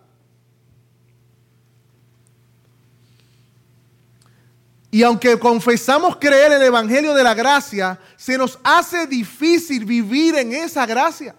[4.97, 10.55] Y aunque confesamos creer el Evangelio de la gracia, se nos hace difícil vivir en
[10.55, 11.37] esa gracia.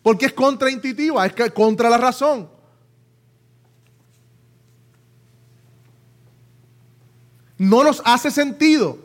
[0.00, 2.48] Porque es contraintuitiva, es contra la razón.
[7.56, 8.96] No nos hace sentido.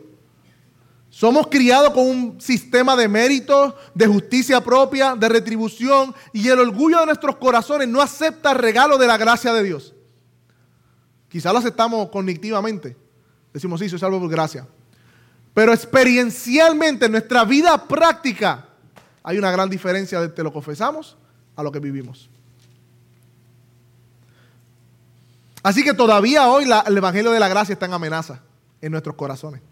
[1.10, 7.00] Somos criados con un sistema de méritos, de justicia propia, de retribución, y el orgullo
[7.00, 9.94] de nuestros corazones no acepta el regalo de la gracia de Dios.
[11.28, 13.02] Quizá lo aceptamos cognitivamente,
[13.54, 14.66] Decimos, sí, soy salvo por gracia.
[15.54, 18.66] Pero experiencialmente en nuestra vida práctica
[19.22, 21.16] hay una gran diferencia de lo que confesamos
[21.54, 22.28] a lo que vivimos.
[25.62, 28.40] Así que todavía hoy el Evangelio de la Gracia está en amenaza
[28.82, 29.62] en nuestros corazones.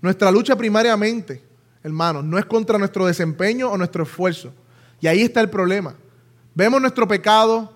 [0.00, 1.44] Nuestra lucha primariamente,
[1.84, 4.52] hermanos, no es contra nuestro desempeño o nuestro esfuerzo.
[5.00, 5.94] Y ahí está el problema.
[6.54, 7.73] Vemos nuestro pecado,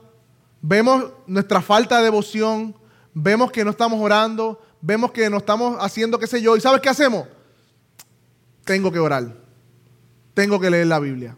[0.60, 2.74] vemos nuestra falta de devoción,
[3.14, 6.80] vemos que no estamos orando, vemos que no estamos haciendo qué sé yo, y ¿sabes
[6.80, 7.26] qué hacemos?
[8.64, 9.34] Tengo que orar,
[10.34, 11.36] tengo que leer la Biblia,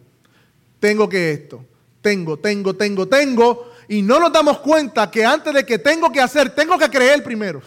[0.78, 1.64] tengo que esto,
[2.02, 6.20] tengo, tengo, tengo, tengo, y no nos damos cuenta que antes de que tengo que
[6.20, 7.60] hacer, tengo que creer primero.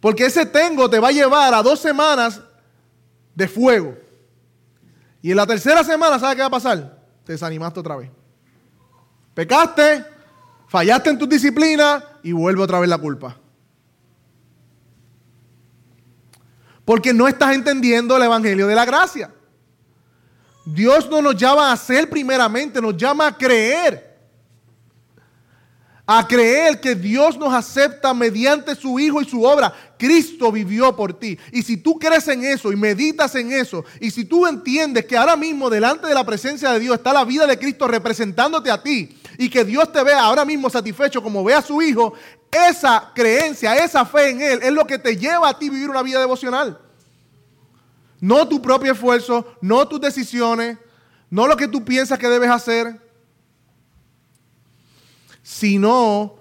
[0.00, 2.40] Porque ese tengo te va a llevar a dos semanas
[3.34, 3.96] de fuego.
[5.20, 6.99] Y en la tercera semana, ¿sabes qué va a pasar?
[7.30, 8.10] Te desanimaste otra vez.
[9.34, 10.04] Pecaste,
[10.66, 13.36] fallaste en tu disciplina, y vuelve otra vez la culpa.
[16.84, 19.32] Porque no estás entendiendo el Evangelio de la gracia.
[20.64, 24.10] Dios no nos llama a hacer primeramente, nos llama a creer
[26.12, 29.72] a creer que Dios nos acepta mediante su Hijo y su obra.
[30.00, 31.38] Cristo vivió por ti.
[31.52, 35.16] Y si tú crees en eso y meditas en eso, y si tú entiendes que
[35.16, 38.82] ahora mismo delante de la presencia de Dios está la vida de Cristo representándote a
[38.82, 42.14] ti, y que Dios te vea ahora mismo satisfecho como ve a su Hijo,
[42.50, 46.02] esa creencia, esa fe en Él es lo que te lleva a ti vivir una
[46.02, 46.80] vida devocional.
[48.20, 50.78] No tu propio esfuerzo, no tus decisiones,
[51.28, 52.98] no lo que tú piensas que debes hacer
[55.50, 56.36] sino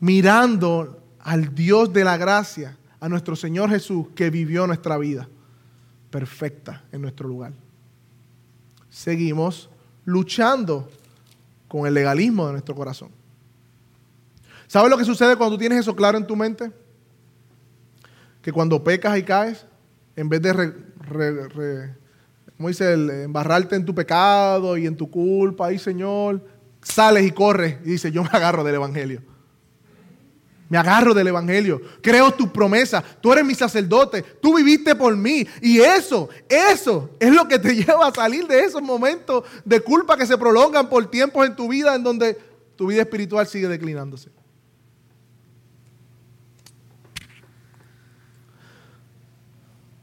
[0.00, 5.28] mirando al Dios de la gracia, a nuestro Señor Jesús que vivió nuestra vida
[6.08, 7.52] perfecta en nuestro lugar.
[8.88, 9.68] Seguimos
[10.04, 10.88] luchando
[11.66, 13.08] con el legalismo de nuestro corazón.
[14.68, 16.70] ¿Sabes lo que sucede cuando tienes eso claro en tu mente?
[18.40, 19.66] Que cuando pecas y caes,
[20.14, 20.76] en vez de
[22.56, 23.24] dice?
[23.24, 26.40] embarrarte en tu pecado y en tu culpa, ay Señor,
[26.80, 29.31] sales y corres y dices, yo me agarro del Evangelio.
[30.72, 31.82] Me agarro del Evangelio.
[32.00, 33.04] Creo tu promesa.
[33.20, 34.22] Tú eres mi sacerdote.
[34.22, 35.46] Tú viviste por mí.
[35.60, 40.16] Y eso, eso es lo que te lleva a salir de esos momentos de culpa
[40.16, 42.38] que se prolongan por tiempos en tu vida en donde
[42.74, 44.30] tu vida espiritual sigue declinándose.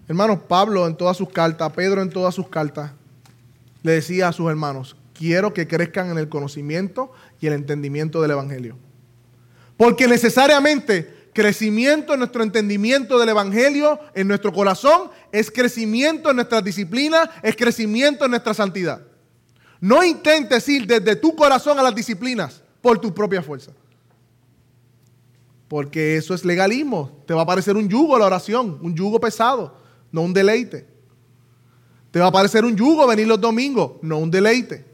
[0.08, 2.92] Hermanos, Pablo en todas sus cartas, Pedro en todas sus cartas,
[3.82, 8.30] le decía a sus hermanos, quiero que crezcan en el conocimiento y el entendimiento del
[8.30, 8.78] Evangelio.
[9.80, 16.62] Porque necesariamente crecimiento en nuestro entendimiento del Evangelio, en nuestro corazón, es crecimiento en nuestra
[16.62, 19.02] disciplina, es crecimiento en nuestra santidad.
[19.80, 23.72] No intentes ir desde tu corazón a las disciplinas por tu propia fuerza.
[25.70, 27.24] Porque eso es legalismo.
[27.26, 29.78] Te va a parecer un yugo la oración, un yugo pesado,
[30.12, 30.86] no un deleite.
[32.12, 34.86] Te va a parecer un yugo venir los domingos, no un deleite.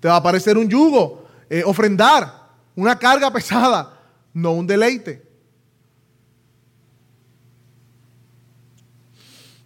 [0.00, 3.98] Te va a parecer un yugo, eh, ofrendar, una carga pesada,
[4.32, 5.22] no un deleite.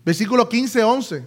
[0.04, 1.20] Versículo 15, 11.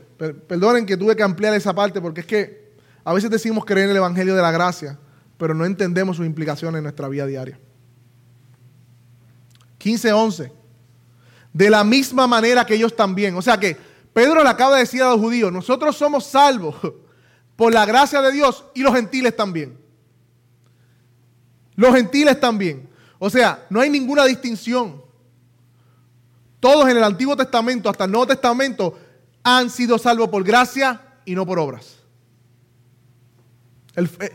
[0.47, 2.73] Perdonen que tuve que ampliar esa parte porque es que
[3.03, 4.97] a veces decimos creer en el Evangelio de la Gracia,
[5.37, 7.59] pero no entendemos sus implicaciones en nuestra vida diaria.
[9.79, 10.51] 15, 11.
[11.51, 13.35] De la misma manera que ellos también.
[13.35, 13.75] O sea que
[14.13, 16.75] Pedro le acaba de decir a los judíos, nosotros somos salvos
[17.55, 19.77] por la gracia de Dios y los gentiles también.
[21.75, 22.89] Los gentiles también.
[23.19, 25.03] O sea, no hay ninguna distinción.
[26.59, 28.97] Todos en el Antiguo Testamento hasta el Nuevo Testamento
[29.43, 31.97] han sido salvos por gracia y no por obras.
[33.95, 34.33] Este,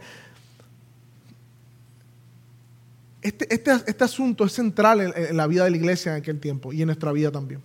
[3.22, 6.82] este, este, asunto es central en la vida de la iglesia en aquel tiempo y
[6.82, 7.62] en nuestra vida también.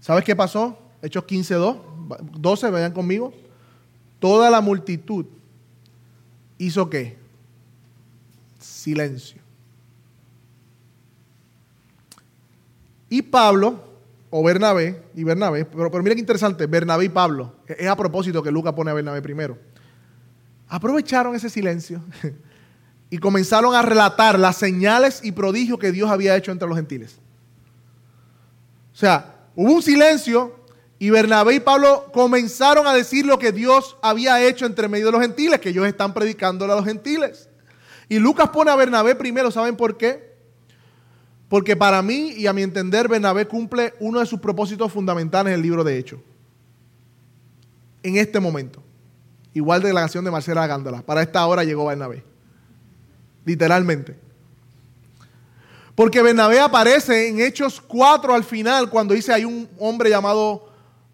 [0.00, 0.78] ¿Sabes qué pasó?
[1.02, 1.56] Hechos 15,
[2.38, 3.34] 12, vayan conmigo.
[4.18, 5.26] Toda la multitud
[6.58, 7.18] hizo qué?
[8.58, 9.40] Silencio.
[13.08, 13.84] Y Pablo,
[14.30, 18.42] o Bernabé, y Bernabé, pero, pero mira qué interesante, Bernabé y Pablo, es a propósito
[18.42, 19.56] que Lucas pone a Bernabé primero,
[20.68, 22.02] aprovecharon ese silencio
[23.10, 27.18] y comenzaron a relatar las señales y prodigios que Dios había hecho entre los gentiles.
[28.92, 30.54] O sea, Hubo un silencio
[30.98, 35.12] y Bernabé y Pablo comenzaron a decir lo que Dios había hecho entre medio de
[35.12, 37.50] los gentiles, que ellos están predicando a los gentiles.
[38.08, 40.36] Y Lucas pone a Bernabé primero, ¿saben por qué?
[41.48, 45.54] Porque para mí y a mi entender, Bernabé cumple uno de sus propósitos fundamentales en
[45.56, 46.20] el libro de Hechos.
[48.02, 48.82] En este momento.
[49.52, 51.02] Igual de la canción de Marcela Gándola.
[51.02, 52.24] Para esta hora llegó Bernabé.
[53.44, 54.16] Literalmente.
[55.94, 60.65] Porque Bernabé aparece en Hechos 4 al final, cuando dice hay un hombre llamado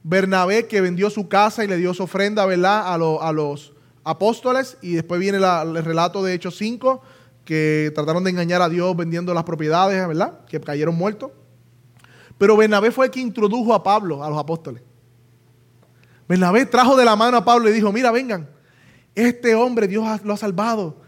[0.05, 2.93] Bernabé que vendió su casa y le dio su ofrenda, ¿verdad?
[2.93, 3.73] A, los
[4.05, 4.77] apóstoles.
[4.83, 7.03] Y después viene el relato de Hechos 5,
[7.44, 10.44] que trataron de engañar a Dios vendiendo las propiedades, ¿verdad?
[10.46, 11.31] Que cayeron muertos.
[12.38, 14.83] Pero Bernabé fue el que introdujo a Pablo a los apóstoles.
[16.29, 18.48] Bernabé trajo de la mano a Pablo y dijo, mira, vengan,
[19.15, 21.00] este hombre Dios lo ha salvado.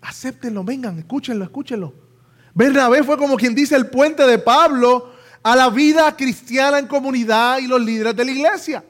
[0.00, 1.94] Acéptenlo, vengan, escúchenlo, escúchenlo.
[2.54, 5.10] Bernabé fue como quien dice el puente de Pablo
[5.42, 8.84] a la vida cristiana en comunidad y los líderes de la iglesia.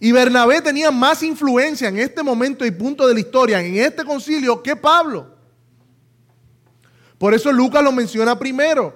[0.00, 4.04] Y Bernabé tenía más influencia en este momento y punto de la historia, en este
[4.04, 5.34] concilio, que Pablo.
[7.16, 8.94] Por eso Lucas lo menciona primero.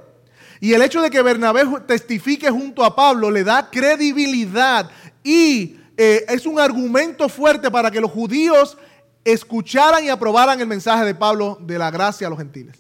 [0.61, 4.91] Y el hecho de que Bernabé testifique junto a Pablo le da credibilidad
[5.22, 8.76] y eh, es un argumento fuerte para que los judíos
[9.24, 12.76] escucharan y aprobaran el mensaje de Pablo de la gracia a los gentiles.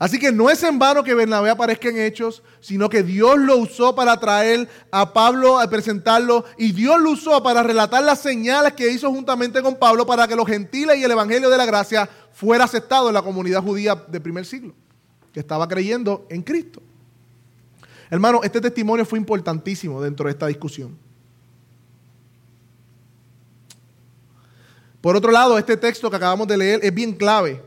[0.00, 3.58] Así que no es en vano que Bernabé aparezca en Hechos, sino que Dios lo
[3.58, 8.72] usó para traer a Pablo a presentarlo y Dios lo usó para relatar las señales
[8.72, 12.08] que hizo juntamente con Pablo para que los gentiles y el Evangelio de la Gracia
[12.32, 14.72] fuera aceptado en la comunidad judía del primer siglo,
[15.34, 16.80] que estaba creyendo en Cristo.
[18.08, 20.96] Hermano, este testimonio fue importantísimo dentro de esta discusión.
[25.02, 27.62] Por otro lado, este texto que acabamos de leer es bien clave,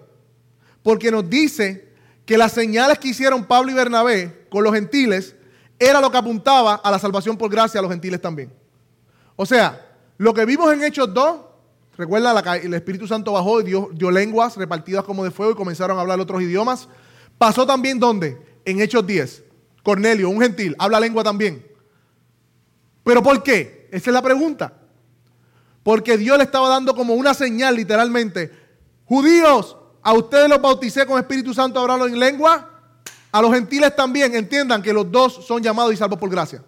[0.81, 1.92] porque nos dice
[2.26, 5.36] que las señales que hicieron Pablo y Bernabé con los gentiles
[5.80, 8.53] era lo que apuntaba a la salvación por gracia a los gentiles también.
[9.36, 11.38] O sea, lo que vimos en Hechos 2,
[11.97, 15.97] recuerda, el Espíritu Santo bajó y dio, dio lenguas repartidas como de fuego y comenzaron
[15.97, 16.88] a hablar otros idiomas.
[17.38, 18.38] Pasó también ¿dónde?
[18.63, 19.43] En Hechos 10.
[19.84, 21.65] Cornelio, un gentil, habla lengua también.
[23.03, 23.89] ¿Pero por qué?
[23.91, 24.74] Esa es la pregunta.
[25.84, 28.49] Porque Dios le estaba dando como una señal literalmente.
[29.03, 32.70] Judíos, a ustedes los bauticé con Espíritu Santo hablando en lengua.
[33.32, 36.62] A los gentiles también entiendan que los dos son llamados y salvos por gracia.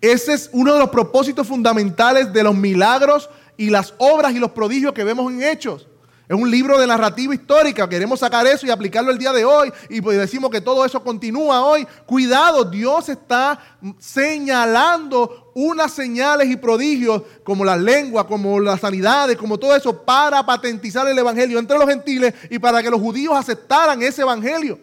[0.00, 4.50] Ese es uno de los propósitos fundamentales de los milagros y las obras y los
[4.50, 5.86] prodigios que vemos en Hechos.
[6.28, 7.88] Es un libro de narrativa histórica.
[7.88, 9.72] Queremos sacar eso y aplicarlo el día de hoy.
[9.88, 11.86] Y pues decimos que todo eso continúa hoy.
[12.04, 13.60] Cuidado, Dios está
[14.00, 20.44] señalando unas señales y prodigios como la lengua, como las sanidades, como todo eso, para
[20.44, 24.80] patentizar el evangelio entre los gentiles y para que los judíos aceptaran ese evangelio.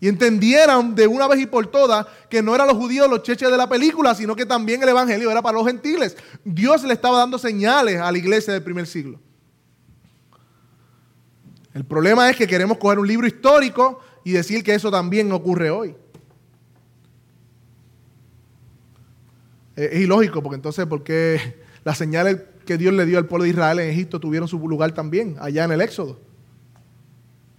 [0.00, 3.50] Y entendieran de una vez y por todas que no eran los judíos los cheches
[3.50, 6.16] de la película, sino que también el evangelio era para los gentiles.
[6.42, 9.20] Dios le estaba dando señales a la iglesia del primer siglo.
[11.74, 15.70] El problema es que queremos coger un libro histórico y decir que eso también ocurre
[15.70, 15.94] hoy.
[19.74, 23.50] Es ilógico, porque entonces, ¿por qué las señales que Dios le dio al pueblo de
[23.50, 26.20] Israel en Egipto tuvieron su lugar también, allá en el Éxodo?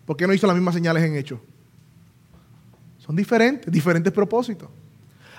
[0.06, 1.40] ¿Por qué no hizo las mismas señales en Hechos?
[3.00, 4.70] Son diferentes, diferentes propósitos.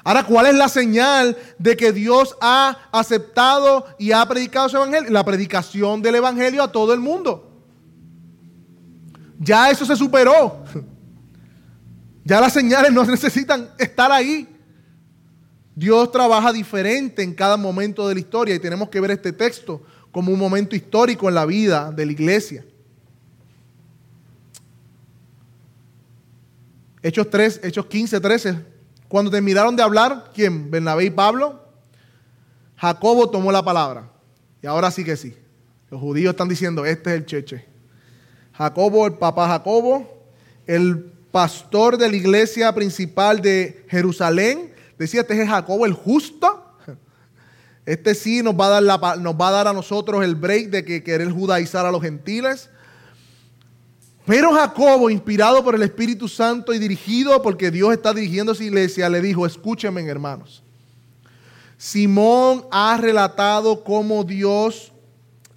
[0.02, 5.10] Ahora, ¿cuál es la señal de que Dios ha aceptado y ha predicado su evangelio?
[5.10, 7.53] La predicación del evangelio a todo el mundo.
[9.38, 10.64] Ya eso se superó.
[12.26, 14.48] Ya las señales no necesitan estar ahí.
[15.74, 19.82] Dios trabaja diferente en cada momento de la historia y tenemos que ver este texto
[20.10, 22.64] como un momento histórico en la vida de la iglesia.
[27.02, 28.58] Hechos 3, Hechos 15, 13.
[29.08, 30.70] Cuando terminaron de hablar, ¿quién?
[30.70, 31.62] Bernabé y Pablo.
[32.76, 34.10] Jacobo tomó la palabra.
[34.62, 35.36] Y ahora sí que sí.
[35.90, 37.73] Los judíos están diciendo, este es el cheche.
[38.56, 40.06] Jacobo, el papá Jacobo,
[40.66, 46.60] el pastor de la iglesia principal de Jerusalén, decía, este es Jacobo el justo.
[47.86, 51.90] Este sí nos va, a dar a nosotros el break de que querer judaizar a
[51.90, 52.70] los gentiles.
[54.24, 58.62] Pero Jacobo, inspirado por el Espíritu Santo y dirigido porque Dios está dirigiendo a su
[58.62, 60.62] iglesia, le dijo, escúchenme hermanos.
[61.76, 64.92] Simón ha relatado cómo Dios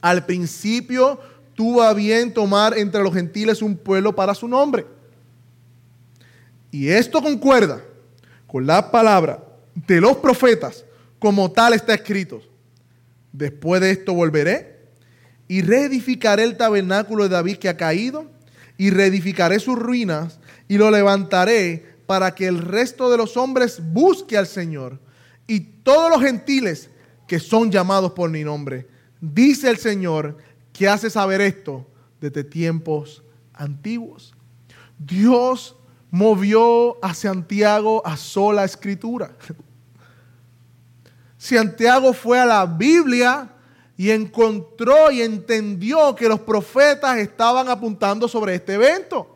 [0.02, 1.20] al principio
[1.58, 4.86] tuvo a bien tomar entre los gentiles un pueblo para su nombre.
[6.70, 7.82] Y esto concuerda
[8.46, 9.44] con la palabra
[9.74, 10.86] de los profetas,
[11.18, 12.44] como tal está escrito.
[13.34, 14.78] Después de esto volveré
[15.48, 18.30] y reedificaré el tabernáculo de David que ha caído
[18.78, 24.38] y reedificaré sus ruinas y lo levantaré para que el resto de los hombres busque
[24.38, 25.00] al Señor
[25.48, 26.92] y todos los gentiles
[27.28, 28.88] que son llamados por mi nombre.
[29.20, 30.38] Dice el Señor,
[30.78, 31.86] ¿Qué hace saber esto
[32.22, 33.24] desde tiempos
[33.54, 34.34] antiguos.
[34.98, 35.76] Dios
[36.10, 39.32] movió a Santiago a sola escritura.
[41.38, 43.50] Santiago fue a la Biblia
[43.96, 49.36] y encontró y entendió que los profetas estaban apuntando sobre este evento.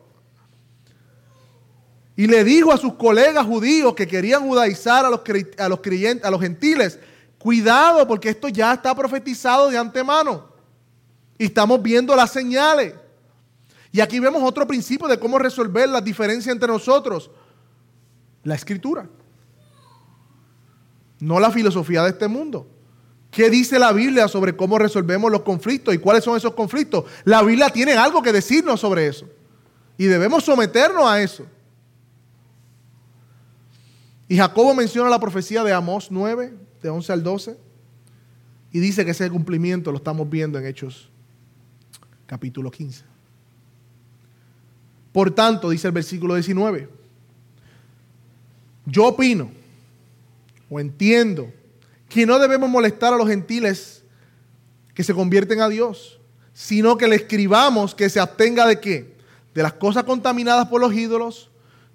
[2.14, 5.22] Y le dijo a sus colegas judíos que querían judaizar a los,
[5.58, 6.98] a los, creyentes, a los gentiles,
[7.38, 10.51] cuidado porque esto ya está profetizado de antemano.
[11.42, 12.94] Y estamos viendo las señales.
[13.90, 17.32] Y aquí vemos otro principio de cómo resolver la diferencia entre nosotros.
[18.44, 19.08] La escritura.
[21.18, 22.68] No la filosofía de este mundo.
[23.32, 27.06] ¿Qué dice la Biblia sobre cómo resolvemos los conflictos y cuáles son esos conflictos?
[27.24, 29.26] La Biblia tiene algo que decirnos sobre eso.
[29.98, 31.44] Y debemos someternos a eso.
[34.28, 37.56] Y Jacobo menciona la profecía de Amós 9, de 11 al 12.
[38.70, 41.08] Y dice que ese cumplimiento lo estamos viendo en Hechos
[42.26, 43.04] capítulo 15.
[45.12, 46.88] Por tanto, dice el versículo 19,
[48.86, 49.50] yo opino,
[50.70, 51.52] o entiendo
[52.08, 54.02] que no debemos molestar a los gentiles
[54.94, 56.18] que se convierten a Dios,
[56.52, 59.16] sino que le escribamos que se abstenga de qué?
[59.54, 61.50] De las cosas contaminadas por los ídolos,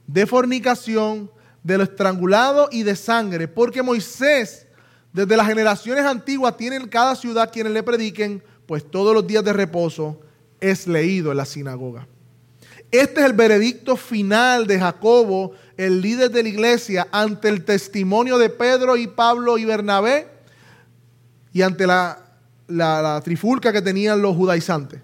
[0.05, 1.31] de fornicación,
[1.63, 4.67] de lo estrangulado y de sangre, porque Moisés
[5.11, 9.43] desde las generaciones antiguas tiene en cada ciudad quienes le prediquen, pues todos los días
[9.43, 10.19] de reposo
[10.59, 12.07] es leído en la sinagoga.
[12.91, 18.37] Este es el veredicto final de Jacobo, el líder de la iglesia, ante el testimonio
[18.37, 20.27] de Pedro y Pablo y Bernabé
[21.51, 22.23] y ante la,
[23.23, 25.01] trifulca que tenían los judaizantes.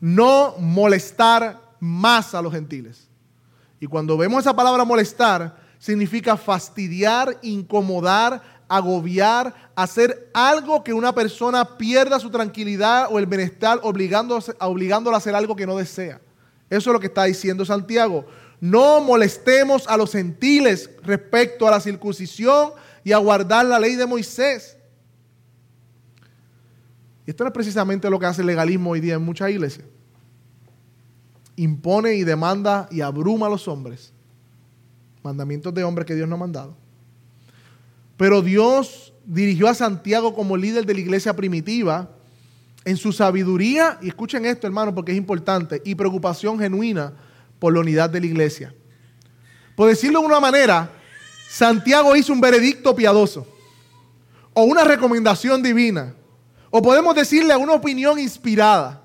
[0.00, 3.08] No molestar más a los gentiles.
[3.80, 8.40] Y cuando vemos esa palabra molestar, significa fastidiar, incomodar,
[8.76, 15.34] agobiar, hacer algo que una persona pierda su tranquilidad o el bienestar obligándola a hacer
[15.34, 16.20] algo que no desea.
[16.70, 18.26] Eso es lo que está diciendo Santiago.
[18.60, 22.72] No molestemos a los gentiles respecto a la circuncisión
[23.04, 24.76] y a guardar la ley de Moisés.
[27.26, 29.86] Y esto no es precisamente lo que hace el legalismo hoy día en muchas iglesias
[31.56, 34.12] impone y demanda y abruma a los hombres.
[35.22, 36.76] Mandamientos de hombres que Dios no ha mandado.
[38.16, 42.10] Pero Dios dirigió a Santiago como líder de la iglesia primitiva
[42.84, 47.12] en su sabiduría, y escuchen esto hermano porque es importante, y preocupación genuina
[47.58, 48.74] por la unidad de la iglesia.
[49.76, 50.90] Por decirlo de una manera,
[51.48, 53.46] Santiago hizo un veredicto piadoso,
[54.52, 56.14] o una recomendación divina,
[56.70, 59.02] o podemos decirle una opinión inspirada.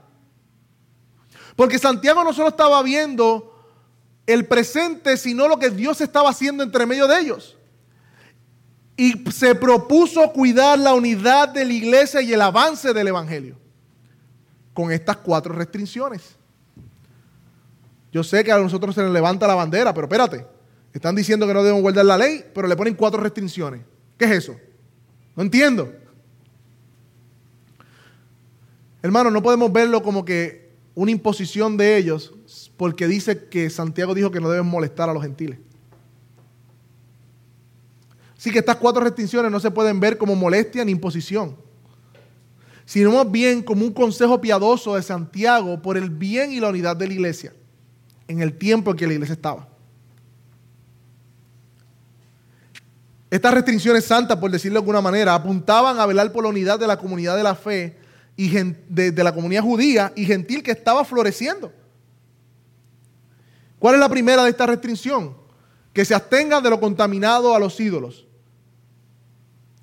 [1.56, 3.54] Porque Santiago no solo estaba viendo
[4.26, 7.57] el presente, sino lo que Dios estaba haciendo entre medio de ellos.
[8.98, 13.56] Y se propuso cuidar la unidad de la iglesia y el avance del Evangelio.
[14.74, 16.36] Con estas cuatro restricciones.
[18.12, 20.46] Yo sé que a nosotros se nos levanta la bandera, pero espérate.
[20.94, 23.82] Están diciendo que no debemos guardar la ley, pero le ponen cuatro restricciones.
[24.18, 24.56] ¿Qué es eso?
[25.36, 25.94] No entiendo.
[29.04, 32.34] Hermano, no podemos verlo como que una imposición de ellos
[32.76, 35.60] porque dice que Santiago dijo que no deben molestar a los gentiles.
[38.38, 41.56] Así que estas cuatro restricciones no se pueden ver como molestia ni imposición,
[42.86, 46.96] sino más bien como un consejo piadoso de Santiago por el bien y la unidad
[46.96, 47.54] de la iglesia
[48.28, 49.68] en el tiempo en que la iglesia estaba.
[53.30, 56.88] Estas restricciones santas, por decirlo de alguna manera, apuntaban a velar por la unidad de
[56.88, 57.98] la comunidad de la fe
[58.38, 61.74] y de, la comunidad judía y gentil que estaba floreciendo.
[63.80, 65.36] ¿Cuál es la primera de esta restricción?
[65.92, 68.27] Que se abstengan de lo contaminado a los ídolos.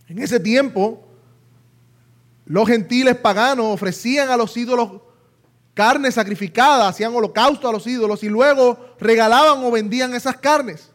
[0.09, 1.02] En ese tiempo,
[2.46, 5.00] los gentiles paganos ofrecían a los ídolos
[5.72, 10.90] carne sacrificada, hacían holocausto a los ídolos y luego regalaban o vendían esas carnes.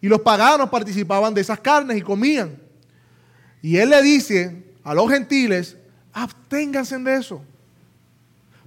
[0.00, 2.60] Y los paganos participaban de esas carnes y comían.
[3.62, 5.76] Y él le dice a los gentiles,
[6.14, 7.42] Absténganse de eso.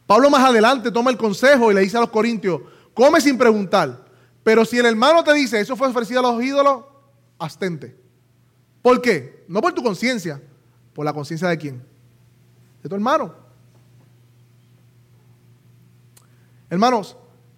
[0.06, 2.62] Pablo más adelante toma el consejo y le dice a los corintios,
[2.94, 4.06] come sin preguntar.
[4.44, 6.84] Pero si el hermano te dice, eso fue ofrecido a los ídolos,
[7.40, 7.96] abstente.
[8.88, 9.44] ¿Por qué?
[9.50, 10.42] No por tu conciencia,
[10.94, 11.84] por la conciencia de quién?
[12.82, 13.36] De tu hermano.
[16.70, 17.18] Hermanos,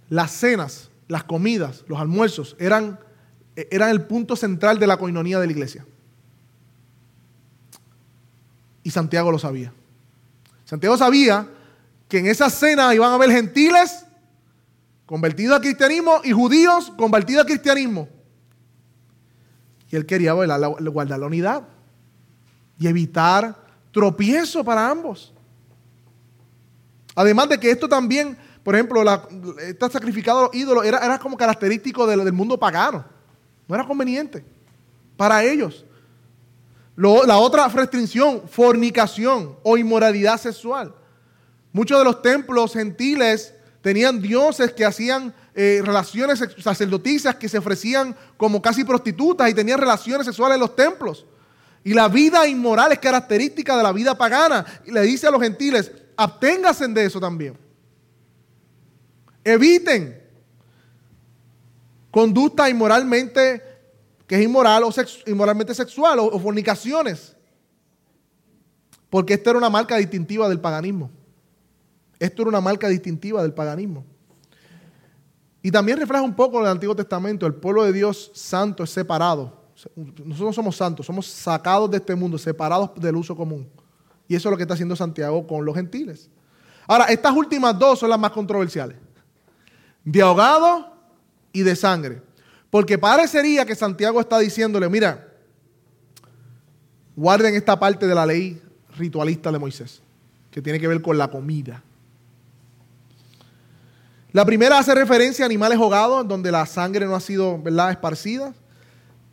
[0.09, 2.99] las cenas, las comidas, los almuerzos eran,
[3.55, 5.85] eran el punto central de la coinonía de la iglesia.
[8.81, 9.71] Y Santiago lo sabía.
[10.65, 11.47] Santiago sabía
[12.07, 14.03] que en esa cena iban a haber gentiles
[15.05, 18.09] convertidos al cristianismo y judíos convertidos al cristianismo.
[19.89, 21.63] Y él quería guardar la unidad
[22.77, 23.55] y evitar
[23.91, 25.33] tropiezo para ambos.
[27.15, 29.27] Además de que esto también, por ejemplo, la,
[29.61, 33.03] este sacrificado a los ídolos era, era como característico del mundo pagano.
[33.67, 34.45] No era conveniente
[35.17, 35.85] para ellos
[36.99, 40.93] la otra restricción, fornicación o inmoralidad sexual.
[41.71, 48.15] Muchos de los templos gentiles tenían dioses que hacían eh, relaciones sacerdotisas que se ofrecían
[48.37, 51.25] como casi prostitutas y tenían relaciones sexuales en los templos.
[51.83, 54.65] Y la vida inmoral es característica de la vida pagana.
[54.85, 57.57] Y le dice a los gentiles, abténganse de eso también.
[59.43, 60.23] Eviten
[62.09, 63.61] conducta inmoralmente
[64.27, 64.93] que es inmoral o
[65.25, 67.35] inmoralmente sexual o, fornicaciones.
[69.09, 71.11] Porque esto era una marca distintiva del paganismo.
[72.17, 74.05] Esto era una marca distintiva del paganismo.
[75.61, 79.59] Y también refleja un poco el Antiguo Testamento, el pueblo de Dios santo es separado.
[80.25, 83.67] Nosotros somos santos, somos sacados de este mundo, separados del uso común.
[84.27, 86.29] Y eso es lo que está haciendo Santiago con los gentiles.
[86.87, 88.97] Ahora, estas últimas dos son las más controversiales.
[90.03, 90.93] De ahogado
[91.51, 92.21] y de sangre.
[92.69, 95.27] Porque parecería que Santiago está diciéndole, mira,
[97.15, 98.61] guarden esta parte de la ley
[98.97, 100.01] ritualista de Moisés,
[100.51, 101.83] que tiene que ver con la comida.
[104.31, 107.89] La primera hace referencia a animales ahogados, donde la sangre no ha sido ¿verdad?
[107.89, 108.53] esparcida.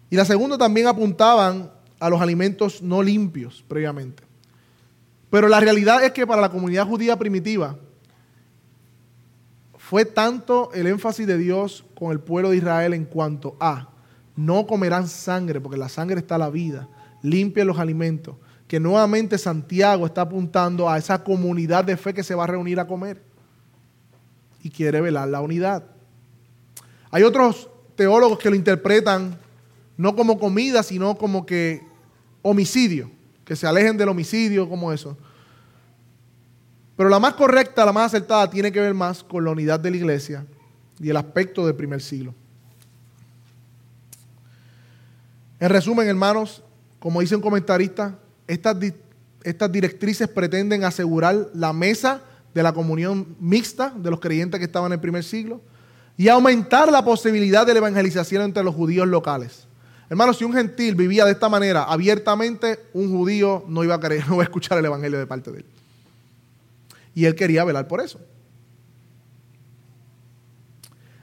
[0.09, 1.71] Y la segunda también apuntaban
[2.01, 4.23] a los alimentos no limpios previamente.
[5.29, 7.77] Pero la realidad es que para la comunidad judía primitiva
[9.77, 13.91] fue tanto el énfasis de Dios con el pueblo de Israel en cuanto a
[14.35, 16.89] no comerán sangre, porque la sangre está la vida,
[17.23, 18.37] limpien los alimentos,
[18.67, 22.81] que nuevamente Santiago está apuntando a esa comunidad de fe que se va a reunir
[22.81, 23.23] a comer
[24.67, 25.85] y quiere velar la unidad.
[27.13, 29.39] Hay otros teólogos que lo interpretan
[29.97, 31.83] no como comida, sino como que
[32.43, 33.09] homicidio,
[33.45, 35.17] que se alejen del homicidio, como eso.
[36.97, 39.93] Pero la más correcta, la más acertada, tiene que ver más con la unidad de
[39.93, 40.45] la iglesia
[40.99, 42.35] y el aspecto del primer siglo.
[45.61, 46.61] En resumen, hermanos,
[46.99, 48.77] como dice un comentarista, estas,
[49.45, 52.21] estas directrices pretenden asegurar la mesa
[52.57, 55.61] de la comunión mixta de los creyentes que estaban en el primer siglo
[56.17, 59.69] y aumentar la posibilidad de la evangelización entre los judíos locales.
[60.09, 64.21] Hermanos, si un gentil vivía de esta manera abiertamente, un judío no iba a querer,
[64.27, 65.67] no iba a escuchar el evangelio de parte de él.
[67.15, 68.19] Y él quería velar por eso.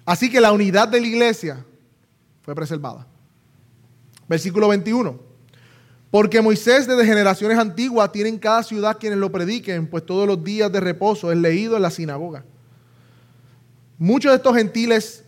[0.05, 1.65] Así que la unidad de la iglesia
[2.43, 3.07] fue preservada.
[4.27, 5.19] Versículo 21.
[6.13, 10.43] Porque Moisés desde generaciones antiguas tiene en cada ciudad quienes lo prediquen, pues todos los
[10.43, 12.45] días de reposo es leído en la sinagoga.
[13.97, 15.23] Muchos de estos gentiles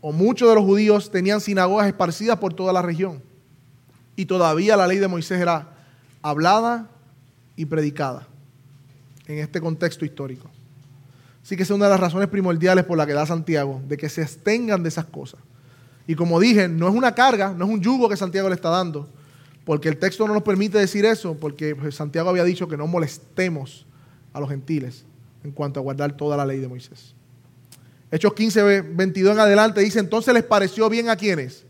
[0.00, 3.22] o muchos de los judíos tenían sinagogas esparcidas por toda la región.
[4.16, 5.74] Y todavía la ley de Moisés era
[6.22, 6.88] hablada
[7.54, 8.26] y predicada
[9.26, 10.48] en este contexto histórico.
[11.42, 13.98] Así que esa es una de las razones primordiales por la que da Santiago, de
[13.98, 15.40] que se abstengan de esas cosas.
[16.06, 18.70] Y como dije, no es una carga, no es un yugo que Santiago le está
[18.70, 19.10] dando,
[19.64, 22.86] porque el texto no nos permite decir eso, porque pues, Santiago había dicho que no
[22.86, 23.86] molestemos
[24.32, 25.04] a los gentiles
[25.42, 27.14] en cuanto a guardar toda la ley de Moisés.
[28.10, 31.64] Hechos 15, 22 en adelante dice, entonces les pareció bien a quienes,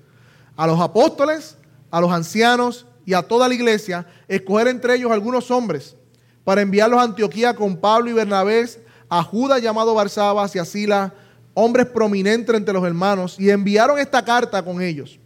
[0.57, 1.57] a los apóstoles,
[1.91, 5.97] a los ancianos y a toda la iglesia, escoger entre ellos algunos hombres
[6.43, 8.69] para enviarlos a Antioquía con Pablo y Bernabé,
[9.09, 11.15] a Judas llamado Barsabas y a Sila,
[11.55, 15.19] hombres prominentes entre los hermanos, y enviaron esta carta con ellos.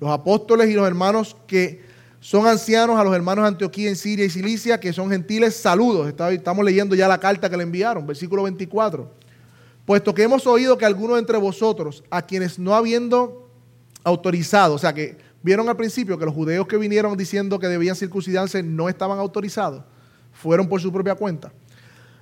[0.00, 1.87] Los apóstoles y los hermanos que
[2.20, 6.12] son ancianos a los hermanos de Antioquía en Siria y Cilicia, que son gentiles, saludos.
[6.30, 9.10] Estamos leyendo ya la carta que le enviaron, versículo 24.
[9.84, 13.48] Puesto que hemos oído que algunos entre vosotros, a quienes no habiendo
[14.04, 17.96] autorizado, o sea que vieron al principio que los judeos que vinieron diciendo que debían
[17.96, 19.84] circuncidarse no estaban autorizados,
[20.32, 21.52] fueron por su propia cuenta.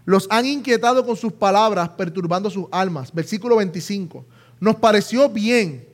[0.05, 3.13] Los han inquietado con sus palabras, perturbando sus almas.
[3.13, 4.25] Versículo 25.
[4.61, 5.89] Nos pareció bien.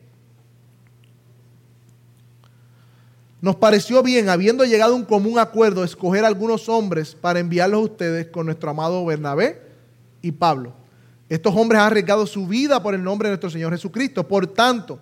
[3.43, 7.85] Nos pareció bien, habiendo llegado a un común acuerdo, escoger algunos hombres para enviarlos a
[7.85, 9.61] ustedes con nuestro amado Bernabé
[10.23, 10.73] y Pablo.
[11.29, 14.29] Estos hombres han arriesgado su vida por el nombre de nuestro Señor Jesucristo.
[14.29, 15.01] Por tanto,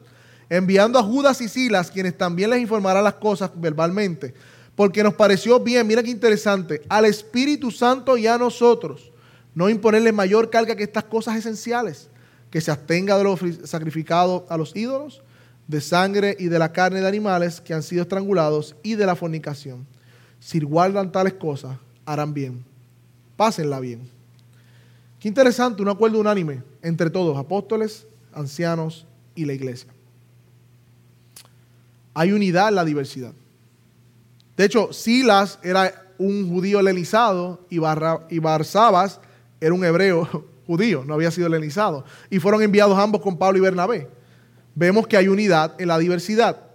[0.48, 4.32] enviando a Judas y Silas, quienes también les informarán las cosas verbalmente,
[4.74, 9.12] porque nos pareció bien, mira qué interesante, al Espíritu Santo y a nosotros,
[9.54, 12.08] no imponerle mayor carga que estas cosas esenciales,
[12.50, 15.22] que se abstenga de lo sacrificado a los ídolos,
[15.70, 19.14] de sangre y de la carne de animales que han sido estrangulados y de la
[19.14, 19.86] fornicación.
[20.40, 22.64] Si guardan tales cosas, harán bien.
[23.36, 24.10] Pásenla bien.
[25.20, 29.06] Qué interesante, un acuerdo unánime entre todos, apóstoles, ancianos
[29.36, 29.92] y la iglesia.
[32.14, 33.32] Hay unidad en la diversidad.
[34.56, 39.20] De hecho, Silas era un judío helenizado y, Barsabas
[39.60, 42.04] era un hebreo judío, no había sido helenizado.
[42.28, 44.19] Y fueron enviados ambos con Pablo y Bernabé.
[44.74, 46.70] Vemos que hay unidad en la diversidad.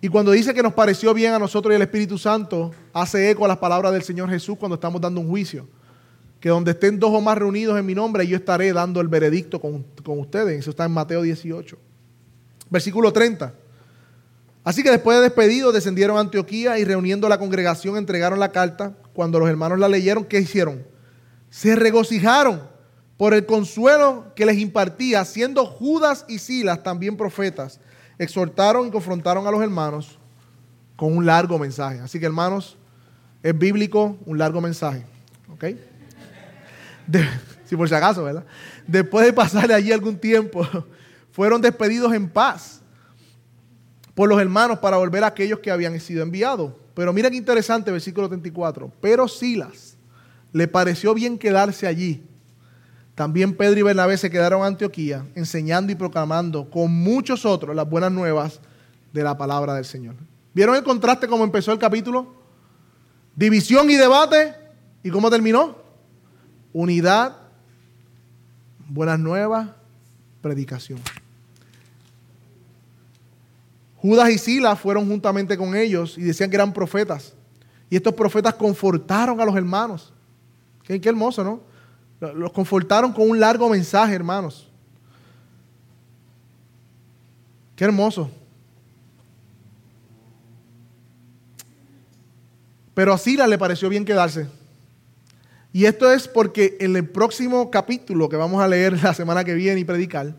[0.00, 3.44] Y cuando dice que nos pareció bien a nosotros y el Espíritu Santo, hace eco
[3.44, 5.66] a las palabras del Señor Jesús cuando estamos dando un juicio.
[6.38, 9.60] Que donde estén dos o más reunidos en mi nombre, yo estaré dando el veredicto
[9.60, 10.58] con, con ustedes.
[10.60, 11.78] Eso está en Mateo 18.
[12.68, 13.54] Versículo 30.
[14.62, 18.94] Así que después de despedido descendieron a Antioquía y reuniendo la congregación entregaron la carta.
[19.14, 20.84] Cuando los hermanos la leyeron, ¿qué hicieron?
[21.50, 22.60] Se regocijaron
[23.16, 27.80] por el consuelo que les impartía, siendo Judas y Silas también profetas.
[28.18, 30.18] Exhortaron y confrontaron a los hermanos
[30.96, 32.00] con un largo mensaje.
[32.00, 32.76] Así que hermanos,
[33.42, 35.04] es bíblico un largo mensaje.
[35.48, 35.64] ¿Ok?
[37.64, 38.44] si por si acaso, ¿verdad?
[38.86, 40.66] Después de pasar allí algún tiempo,
[41.32, 42.80] fueron despedidos en paz
[44.14, 46.72] por los hermanos para volver a aquellos que habían sido enviados.
[46.94, 48.90] Pero mira qué interesante, versículo 34.
[49.00, 49.96] Pero Silas
[50.52, 52.24] le pareció bien quedarse allí,
[53.16, 57.88] también Pedro y Bernabé se quedaron en Antioquía, enseñando y proclamando con muchos otros las
[57.88, 58.60] buenas nuevas
[59.10, 60.14] de la palabra del Señor.
[60.52, 62.34] ¿Vieron el contraste como empezó el capítulo?
[63.34, 64.54] División y debate.
[65.02, 65.78] ¿Y cómo terminó?
[66.74, 67.38] Unidad,
[68.86, 69.70] buenas nuevas,
[70.42, 71.00] predicación.
[73.96, 77.32] Judas y Silas fueron juntamente con ellos y decían que eran profetas.
[77.88, 80.12] Y estos profetas confortaron a los hermanos.
[80.82, 81.75] Qué, qué hermoso, ¿no?
[82.20, 84.68] Los confortaron con un largo mensaje, hermanos.
[87.74, 88.30] Qué hermoso.
[92.94, 94.46] Pero a Silas le pareció bien quedarse.
[95.72, 99.52] Y esto es porque en el próximo capítulo que vamos a leer la semana que
[99.52, 100.34] viene y predicar,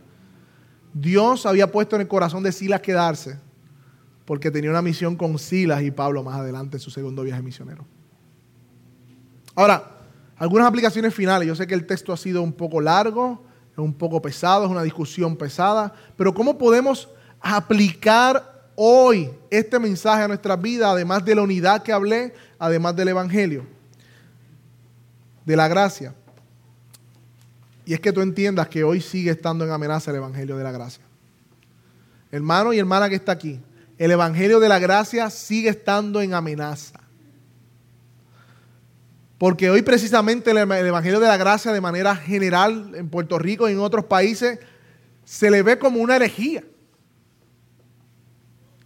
[0.93, 3.37] Dios había puesto en el corazón de Silas quedarse
[4.25, 7.85] porque tenía una misión con Silas y Pablo más adelante en su segundo viaje misionero.
[9.55, 9.96] Ahora,
[10.37, 11.47] algunas aplicaciones finales.
[11.47, 14.71] Yo sé que el texto ha sido un poco largo, es un poco pesado, es
[14.71, 17.09] una discusión pesada, pero ¿cómo podemos
[17.39, 23.09] aplicar hoy este mensaje a nuestra vida, además de la unidad que hablé, además del
[23.09, 23.65] Evangelio,
[25.45, 26.13] de la gracia?
[27.85, 30.71] Y es que tú entiendas que hoy sigue estando en amenaza el Evangelio de la
[30.71, 31.03] gracia.
[32.31, 33.59] Hermano y hermana que está aquí,
[33.97, 36.96] el Evangelio de la gracia sigue estando en amenaza.
[39.37, 43.73] Porque hoy precisamente el Evangelio de la Gracia de manera general en Puerto Rico y
[43.73, 44.59] en otros países
[45.25, 46.63] se le ve como una herejía.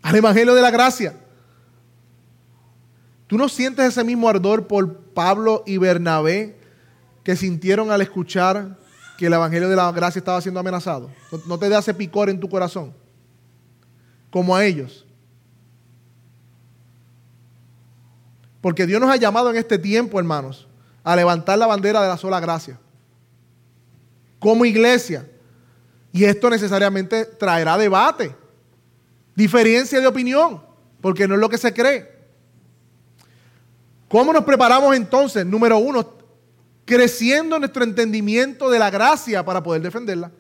[0.02, 1.16] Al Evangelio de la Gracia.
[3.28, 6.58] ¿Tú no sientes ese mismo ardor por Pablo y Bernabé
[7.24, 8.78] que sintieron al escuchar
[9.18, 11.10] que el Evangelio de la Gracia estaba siendo amenazado?
[11.46, 12.94] ¿No te da ese picor en tu corazón?
[14.30, 15.06] Como a ellos.
[18.62, 20.68] Porque Dios nos ha llamado en este tiempo, hermanos,
[21.04, 22.80] a levantar la bandera de la sola gracia.
[24.40, 25.28] Como iglesia.
[26.14, 28.36] Y esto necesariamente traerá debate,
[29.36, 30.62] diferencia de opinión,
[31.00, 32.12] porque no es lo que se cree.
[34.08, 35.46] ¿Cómo nos preparamos entonces?
[35.46, 36.16] Número uno,
[36.86, 40.32] creciendo nuestro entendimiento de la gracia para poder defenderla.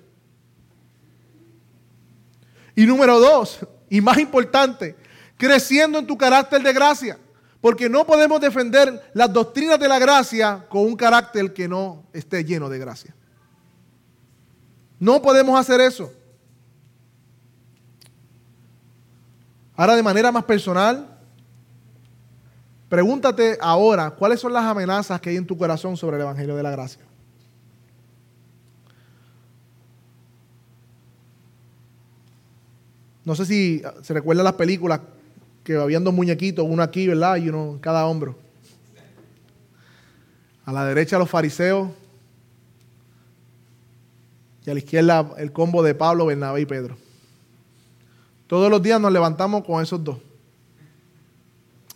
[2.75, 3.59] Y número dos,
[3.89, 4.95] y más importante,
[5.37, 7.17] creciendo en tu carácter de gracia.
[7.61, 12.43] Porque no podemos defender las doctrinas de la gracia con un carácter que no esté
[12.43, 13.15] lleno de gracia.
[14.99, 16.11] No podemos hacer eso.
[19.75, 21.17] Ahora de manera más personal,
[22.89, 26.63] pregúntate ahora cuáles son las amenazas que hay en tu corazón sobre el Evangelio de
[26.63, 27.01] la Gracia.
[33.23, 34.99] No sé si se recuerdan las películas
[35.63, 37.37] que habían dos muñequitos, uno aquí, ¿verdad?
[37.37, 38.37] Y uno en cada hombro.
[40.65, 41.89] A la derecha los fariseos
[44.65, 46.97] y a la izquierda el combo de Pablo, Bernabé y Pedro.
[48.47, 50.17] Todos los días nos levantamos con esos dos.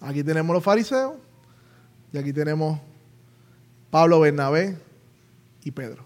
[0.01, 1.16] Aquí tenemos los fariseos
[2.11, 2.80] y aquí tenemos
[3.89, 4.78] Pablo, Bernabé
[5.63, 6.03] y Pedro.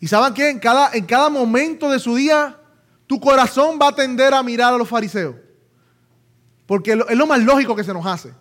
[0.00, 0.58] ¿Y saben qué?
[0.60, 2.58] Cada, en cada momento de su día
[3.06, 5.36] tu corazón va a tender a mirar a los fariseos.
[6.66, 8.32] Porque es lo más lógico que se nos hace.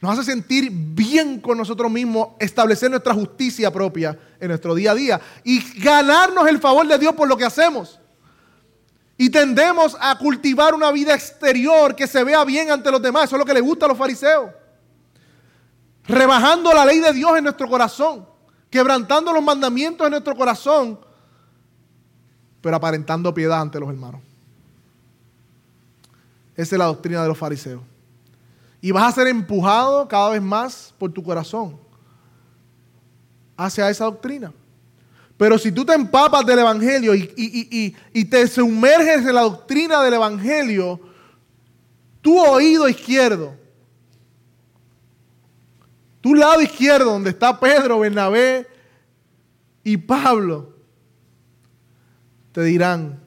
[0.00, 4.94] Nos hace sentir bien con nosotros mismos, establecer nuestra justicia propia en nuestro día a
[4.94, 7.98] día y ganarnos el favor de Dios por lo que hacemos.
[9.16, 13.24] Y tendemos a cultivar una vida exterior que se vea bien ante los demás.
[13.24, 14.50] Eso es lo que le gusta a los fariseos.
[16.04, 18.26] Rebajando la ley de Dios en nuestro corazón,
[18.70, 21.00] quebrantando los mandamientos en nuestro corazón
[22.60, 24.20] pero aparentando piedad ante los hermanos.
[26.56, 27.82] Esa es la doctrina de los fariseos.
[28.80, 31.78] Y vas a ser empujado cada vez más por tu corazón
[33.56, 34.52] hacia esa doctrina.
[35.36, 41.00] Pero si tú te empapas del Evangelio y, te sumerges en la doctrina del Evangelio,
[42.20, 43.54] tu oído izquierdo,
[46.20, 48.66] tu lado izquierdo, donde está Pedro, Bernabé
[49.84, 50.74] y Pablo,
[52.52, 53.18] te dirán,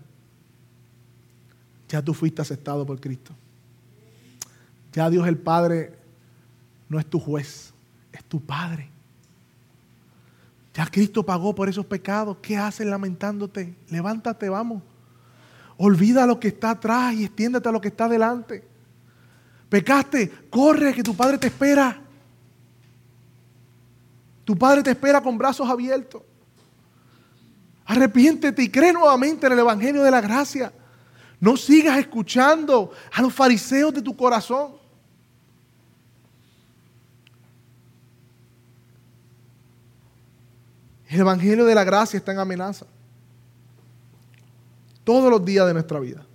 [1.87, 3.33] ya tú fuiste aceptado por Cristo.
[4.93, 5.93] Ya Dios el Padre
[6.89, 7.73] no es tu juez,
[8.11, 8.89] es tu Padre.
[10.73, 12.37] Ya Cristo pagó por esos pecados.
[12.41, 13.75] ¿Qué haces lamentándote?
[13.89, 14.81] Levántate, vamos.
[15.77, 18.63] Olvida lo que está atrás y extiéndete a lo que está delante.
[19.69, 22.01] Pecaste, corre que tu Padre te espera.
[24.45, 26.21] Tu Padre te espera con brazos abiertos.
[27.91, 30.71] Arrepiéntete y cree nuevamente en el Evangelio de la gracia.
[31.41, 34.75] No sigas escuchando a los fariseos de tu corazón.
[41.09, 42.85] El Evangelio de la gracia está en amenaza.
[45.03, 46.25] Todos los días de nuestra vida.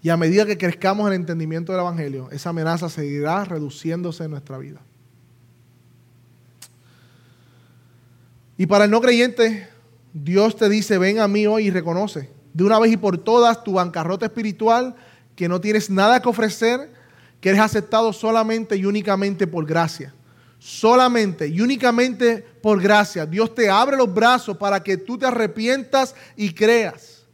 [0.00, 4.30] Y a medida que crezcamos en el entendimiento del Evangelio, esa amenaza seguirá reduciéndose en
[4.30, 4.80] nuestra vida.
[8.56, 9.75] Y para el no creyente,
[10.24, 13.62] Dios te dice, ven a mí hoy y reconoce de una vez y por todas
[13.62, 14.94] tu bancarrota espiritual,
[15.34, 16.90] que no tienes nada que ofrecer,
[17.38, 20.14] que eres aceptado solamente y únicamente por gracia.
[20.58, 23.26] Solamente y únicamente por gracia.
[23.26, 27.26] Dios te abre los brazos para que tú te arrepientas y creas.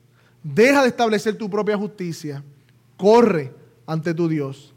[0.43, 2.43] Deja de establecer tu propia justicia.
[2.97, 3.55] Corre
[3.87, 4.75] ante tu Dios.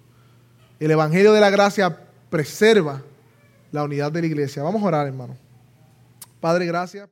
[0.80, 3.02] El Evangelio de la Gracia preserva
[3.72, 4.62] la unidad de la iglesia.
[4.62, 5.36] Vamos a orar, hermano.
[6.40, 7.10] Padre, gracias.